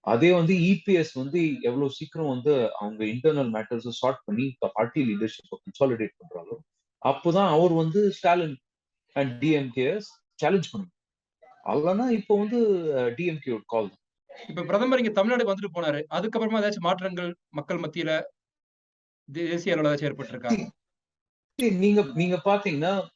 அதே 0.00 0.32
வந்து 0.32 0.54
இபிஎஸ் 0.54 1.12
வந்து 1.14 1.60
எவ்வளவு 1.62 1.90
சீக்கிரம் 1.90 2.28
வந்து 2.28 2.72
அவங்க 2.72 3.04
இன்டர்னல் 3.04 3.50
மேட்டர்ஸ் 3.50 3.88
சார்ட் 3.88 4.22
பண்ணி 4.24 4.56
பார்ட்டி 4.60 5.02
லீடர்ஷிப்பை 5.02 5.58
கன்சாலிடேட் 5.64 6.18
பண்றாங்களோ 6.20 6.58
அப்போதான் 7.02 7.48
அவர் 7.48 7.72
வந்து 7.72 8.12
ஸ்டாலின் 8.12 8.56
அண்ட் 9.12 9.44
டிஎம்கே 9.44 10.00
சேலஞ்ச் 10.34 10.70
பண்ணும் 10.70 10.94
அல்லனா 11.64 12.08
இப்போ 12.10 12.38
வந்து 12.38 12.58
டிஎம்கே 13.16 13.60
கால் 13.66 13.90
இப்ப 14.48 14.62
பிரதமர் 14.62 14.98
இங்க 14.98 15.22
தமிழ்நாடுக்கு 15.22 15.52
வந்துட்டு 15.52 15.76
போனாரு. 15.76 16.00
அதுக்கப்புறமா 16.10 16.60
ஏதாச்சும் 16.60 16.86
மாற்றங்கள் 16.88 17.36
மக்கள் 17.48 17.78
மத்தியில 17.78 18.10
தேசிய 19.28 19.74
அளவுல 19.74 19.90
ஏதாச்சும் 19.90 20.08
ஏற்பட்டிருக்கா? 20.10 20.50
See, 21.58 21.70
நீங்க 21.74 22.02
நீங்க 22.14 22.36
பாத்தீங்கன்னா 22.44 23.08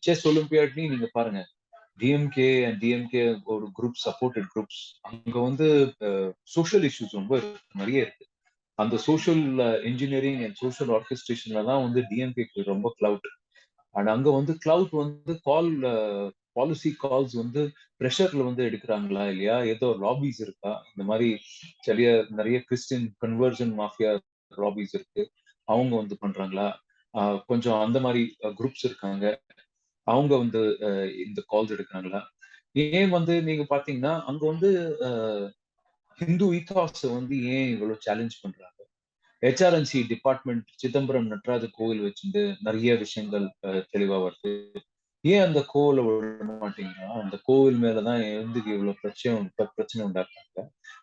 செஸ் 0.00 0.28
ஒலிம்பியாட்லயும் 0.28 0.88
நீங்க 0.88 1.08
பாருங்க. 1.12 1.40
டிஎம்கே 2.00 2.48
அண்ட் 2.66 2.80
டிஎம்கே 2.84 3.22
ஒரு 3.54 3.66
குரூப் 3.78 3.98
சப்போர்ட்டட் 4.06 4.48
குரூப்ஸ் 4.54 4.82
அங்க 5.08 5.36
வந்து 5.48 5.68
சோஷியல் 6.56 6.86
இஷ்யூஸ் 6.88 7.16
ரொம்ப 7.18 7.34
நிறைய 7.80 7.98
இருக்கு. 8.04 8.24
அந்த 8.78 8.96
சோஷியல் 9.08 9.44
இன்ஜினியரிங் 9.90 10.40
அண்ட் 10.46 10.58
சோஷியல் 10.62 10.92
ஆர்கெஸ்ட்ரேஷன்ல 10.96 11.62
தான் 11.70 11.84
வந்து 11.86 12.02
டிஎம்கேக்கு 12.10 12.70
ரொம்ப 12.72 12.94
கிளவுட் 13.00 13.28
அண்ட் 13.94 14.10
அங்க 14.14 14.28
வந்து 14.38 14.52
கிளவுட் 14.66 14.94
வந்து 15.02 15.34
கால் 15.48 15.70
பாலிசி 16.58 16.90
கால்ஸ் 17.02 17.34
வந்து 17.40 17.60
ப்ரெஷர்ல 18.00 18.44
வந்து 18.48 18.62
எடுக்கிறாங்களா 18.68 19.24
இல்லையா? 19.32 19.56
ஏதோ 19.72 19.88
லாபிஸ் 20.04 20.40
இருக்கா? 20.44 20.72
இந்த 20.90 21.04
மாதிரி 21.10 21.28
சில 21.86 21.96
நிறைய 22.38 22.58
கிறிஸ்டின் 22.68 23.06
கன்வர்ஜன் 23.24 23.72
மாஃபியா 23.80 24.12
லாபிஸ் 24.52 24.94
இருக்கு. 24.98 25.22
அவங்க 25.68 25.92
வந்து 25.96 26.16
பண்றாங்களா? 26.24 26.68
கொஞ்சம் 27.46 27.78
அந்த 27.84 27.98
மாதிரி 28.00 28.22
குரூப்ஸ் 28.58 28.84
இருக்காங்க. 28.88 29.24
அவங்க 30.06 30.32
வந்து 30.36 30.60
அஹ், 30.86 31.08
இந்த 31.24 31.40
கால்ஸ் 31.50 31.74
எடுக்கிறாங்களா? 31.76 32.20
ஏன் 32.90 33.10
வந்து 33.10 33.34
நீங்க 33.42 33.64
பாத்தீங்கன்னா 33.70 34.12
அங்க 34.26 34.42
வந்து 34.46 34.68
ஹிந்து 36.18 36.46
ஈத்தாஸ் 36.54 37.04
வந்து 37.14 37.34
ஏன் 37.52 37.68
இவ்வளவு 37.72 38.04
சேலஞ்ச் 38.04 38.36
பண்றாங்க? 38.42 38.76
ஹெச்ஆர்என்சி 39.42 39.98
டிபார்ட்மெண்ட் 40.10 40.64
சிதம்பரம் 40.76 41.30
நடராஜ 41.30 41.66
கோவில் 41.76 42.04
வச்சிருந்து 42.06 42.42
நிறைய 42.66 42.90
விஷயங்கள் 43.02 43.46
தெளிவா 43.92 44.18
வருது. 44.24 44.52
ஏன் 45.24 45.44
அந்த 45.46 45.60
கோவில 45.72 46.02
விட 46.06 46.26
மாட்டீங்கன்னா 46.54 47.08
அந்த 47.22 47.36
கோவில் 47.46 47.78
மேலதான் 47.82 48.20
எழுந்து 48.30 48.58
இவ்வளவு 48.68 49.00
பிரச்சனை 49.00 49.38
பிரச்சனை 49.72 50.02
உண்டாக்குறாங்க? 50.06 50.60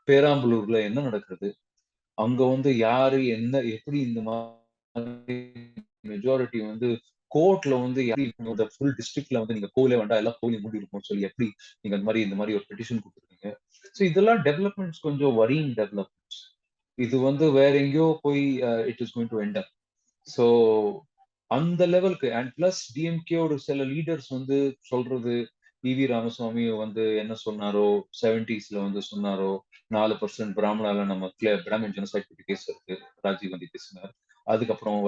பேராம்பலூர்ல 0.08 0.80
என்ன 0.88 1.00
நடக்குது 1.08 1.50
அங்க 2.18 2.42
வந்து 2.52 2.70
யாரு 2.80 3.20
என்ன 3.36 3.56
எப்படி 3.74 3.98
இந்த 4.08 4.22
மாதிரி 4.26 5.36
மெஜாரிட்டி 6.12 6.60
வந்து 6.68 6.88
கோர்ட்ல 7.32 7.76
வந்து 7.86 8.02
எப்படி 8.08 8.68
ஃபுல் 8.76 8.96
டிஸ்ட்ரிக்ட்ல 9.00 9.42
வந்து 9.42 9.56
நீங்க 9.58 9.70
கோவிலே 9.78 10.00
வேண்டாம் 10.02 10.22
எல்லாம் 10.22 10.38
கோவிலையும் 10.40 10.66
மூடி 10.66 10.80
இருக்கும்னு 10.82 11.10
சொல்லி 11.10 11.28
எப்படி 11.30 11.48
நீங்க 11.82 11.96
அந்த 11.98 12.08
மாதிரி 12.10 12.24
இந்த 12.28 12.38
மாதிரி 12.40 12.56
ஒரு 12.58 12.66
பெட்டிஷன் 12.70 13.02
கொடுத்துருக்கீங்க. 13.04 13.50
ஸோ 13.96 14.02
இதெல்லாம் 14.04 14.42
டெவலப்மெண்ட்ஸ் 14.48 15.04
கொஞ்சம் 15.08 15.36
வரிங் 15.42 15.74
டெவலப்மெண்ட்ஸ் 15.82 16.40
இது 16.98 17.16
வந்து 17.20 17.46
வேற 17.52 17.74
எங்கேயோ 17.84 18.08
போய் 18.24 18.44
it 18.92 19.02
is 19.06 19.14
going 19.16 19.34
to 19.34 19.42
end 19.46 19.60
up 19.62 19.72
so 20.28 20.46
அந்த 21.52 21.82
லெவலுக்கு 21.88 22.30
அண்ட் 22.38 22.50
பிளஸ் 22.58 22.82
டிஎம்கேயோட 22.96 23.58
சில 23.68 23.84
லீடர்ஸ் 23.94 24.32
வந்து 24.38 24.58
சொல்றது 24.90 25.36
வி 25.84 26.06
ராமசுவாமி 26.12 26.64
வந்து 26.82 27.04
என்ன 27.22 27.34
சொன்னாரோ 27.44 27.84
செவன்டிஸ்ல 28.22 28.78
வந்து 28.86 29.02
சொன்னாரோ 29.10 29.52
நாலு 29.96 30.14
பர்சன்ட் 30.22 30.56
பிராமணால 30.58 31.06
நம்ம 31.12 31.30
பிராமின் 31.66 31.94
ஜெனசைட் 31.98 32.48
கேஸ் 32.50 32.66
இருக்கு 32.70 32.96
ராஜீவ் 33.26 33.52
காந்தி 33.54 33.68
பேசினார். 33.76 34.12
அதுக்கப்புறம் 34.48 35.00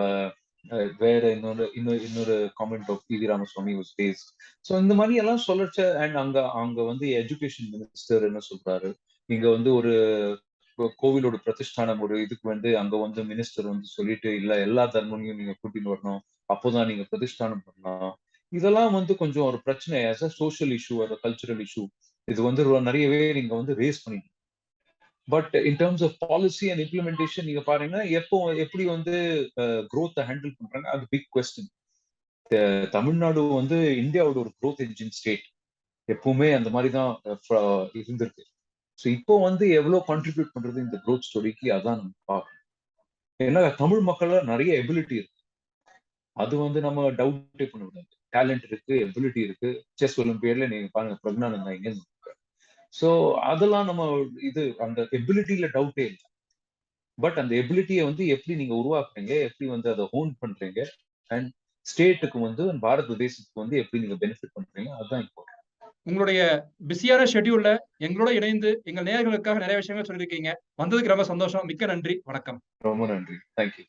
வேற 1.00 1.24
இன்னொரு 1.32 1.66
இன்னொரு 1.76 2.02
இன்னொரு 2.08 2.36
comment 2.60 2.90
of 2.92 3.04
V 3.14 3.28
Ramaswamy 3.28 3.74
was 3.76 3.94
base 3.98 4.24
so 4.66 4.72
இந்த 4.82 4.94
மாதிரி 4.94 5.16
எல்லாம் 5.18 5.44
சொல்லச்ச 5.48 5.80
அண்ட் 6.02 6.18
அங்க 6.18 6.40
அங்க 6.62 6.84
வந்து 6.84 7.06
எஜுகேஷன் 7.22 7.70
மினிஸ்டர் 7.74 8.28
என்ன 8.30 8.42
சொல்றாரு? 8.50 8.90
இங்க 9.30 9.46
வந்து 9.50 9.70
ஒரு 9.76 9.94
கோவிலோட 11.00 11.38
பிரதிஷ்டானம் 11.46 12.02
ஒரு 12.02 12.16
இதுக்கு 12.22 12.46
வந்து 12.50 12.70
அங்க 12.78 12.96
வந்து 12.98 13.22
மினிஸ்டர் 13.24 13.68
வந்து 13.68 13.88
சொல்லிட்டு 13.96 14.30
இல்ல 14.36 14.54
எல்லா 14.62 14.84
தர்மங்களையும் 14.88 15.42
நீங்க 15.42 15.56
கூட்டிட்டு 15.60 15.94
வரணும். 15.94 16.22
அப்போதான் 16.50 16.90
நீங்க 16.92 17.04
பிரதிஷ்டானம் 17.12 17.66
பண்ணலாம் 17.66 18.14
இதெல்லாம் 18.52 18.94
வந்து 18.94 19.14
கொஞ்சம் 19.18 19.48
ஒரு 19.48 19.58
பிரச்சனை 19.66 19.98
ஆஸ் 20.06 20.24
அ 20.24 20.32
சோஷியல் 20.40 20.74
இஷ்யூ 20.78 20.96
அது 21.06 21.16
கல்ச்சுரல் 21.26 21.62
இஷ்யூ 21.66 21.84
இது 22.28 22.42
வந்து 22.44 22.62
நிறையவே 22.64 22.88
நிறைய 22.90 23.06
பேர் 23.14 23.40
இங்க 23.42 23.54
வந்து 23.56 23.74
ரேஸ் 23.76 24.04
பண்ணிட்டு 24.06 24.30
but 25.30 25.54
in 25.70 25.80
terms 25.82 26.04
of 26.08 26.16
policy 26.26 26.66
and 26.72 26.84
implementation 26.86 27.48
நீங்க 27.50 27.62
பாருங்கன்னா 27.70 28.04
எப்போ 28.20 28.38
எப்படி 28.64 28.86
வந்து 28.96 29.16
க்ரோத்தை 29.94 30.24
ஹேண்டில் 30.30 30.58
பண்றாங்க 30.60 30.90
அது 30.96 31.06
பிக் 31.14 31.30
கொஸ்டின் 31.38 31.72
தமிழ்நாடு 32.98 33.42
வந்து 33.60 33.78
இந்தியாவோட 34.04 34.38
ஒரு 34.44 34.52
க்ரோத் 34.60 34.86
engine 34.86 35.12
ஸ்டேட் 35.18 35.46
எப்பவுமே 36.10 36.48
அந்த 36.58 36.70
மாதிரி 36.76 36.90
தான் 36.96 37.12
இருந்திருக்கு. 38.02 38.44
ஸோ 39.00 39.06
இப்போ 39.18 39.34
வந்து 39.48 39.66
எவ்வளோ 39.80 39.98
கான்ட்ரிபியூட் 40.08 40.54
பண்றது 40.56 40.80
இந்த 40.86 40.98
க்ரோத் 41.06 41.28
ஸ்டோரிக்கு 41.28 41.68
அதான் 41.76 42.00
நம்ம 42.00 42.14
பார்க்கணும். 42.32 42.56
ஏன்னா 43.40 43.62
தமிழ் 43.82 44.02
மக்கள்ல 44.08 44.40
நிறைய 44.52 44.72
எபிலிட்டி 44.82 45.16
இருக்கு. 45.20 45.38
அது 46.38 46.56
வந்து 46.64 46.80
நம்ம 46.88 47.06
டவுட்டே 47.20 47.68
பண்ண 47.72 47.84
முடியாது 47.86 48.10
டேலண்ட் 48.34 48.66
இருக்கு 48.70 48.94
எபிலிட்டி 49.06 49.42
இருக்கு. 49.48 49.70
செஸ் 50.00 50.18
ஒலிம்பியட்ல 50.24 50.68
நீங்க 50.74 50.90
பாருங்க 50.98 51.18
பிரக்னானந்தா 51.24 51.74
இங்க 51.78 51.92
ஸோ 52.94 53.34
அதெல்லாம் 53.42 53.86
நம்ம 53.86 54.04
இது 54.42 54.76
அந்த 54.78 55.02
எபிலிட்டியில 55.12 55.68
டவுட்டே 55.74 56.06
இல்லை. 56.06 56.26
பட் 57.18 57.38
அந்த 57.38 57.56
எபிலிட்டியை 57.56 58.04
வந்து 58.04 58.28
எப்படி 58.28 58.56
நீங்க 58.56 58.76
உருவாக்குறீங்க 58.76 59.34
எப்படி 59.44 59.70
வந்து 59.70 59.90
அதை 59.90 60.06
ஹோன் 60.06 60.32
பண்றீங்க 60.42 60.82
அண்ட் 61.32 61.50
ஸ்டேட்டுக்கு 61.86 62.40
வந்து 62.40 62.64
பாரத 62.80 63.16
தேசத்துக்கு 63.16 63.64
வந்து 63.64 63.78
எப்படி 63.78 64.02
நீங்க 64.04 64.16
பெனிஃபிட் 64.16 64.56
பண்றீங்க 64.56 64.90
அதுதான் 64.94 65.24
இப்போ 65.24 65.44
உங்களுடைய 66.04 66.42
பிஸியான 66.88 67.22
ஷெட்யூல்ல 67.24 67.70
எங்களோட 68.00 68.30
இணைந்து 68.30 68.82
எங்கள் 68.84 69.04
நேயர்களுக்காக 69.04 69.60
நிறைய 69.60 69.78
விஷயங்கள் 69.78 70.10
சொல்லியிருக்கீங்க. 70.10 70.52
வந்ததுக்கு 70.78 71.08
ரொம்ப 71.08 71.24
சந்தோஷம். 71.24 71.66
மிக்க 71.66 71.86
நன்றி. 71.86 72.16
வணக்கம். 72.26 72.60
ரொம்ப 72.82 73.06
நன்றி. 73.08 73.38
தேங்க்யூ 73.56 73.86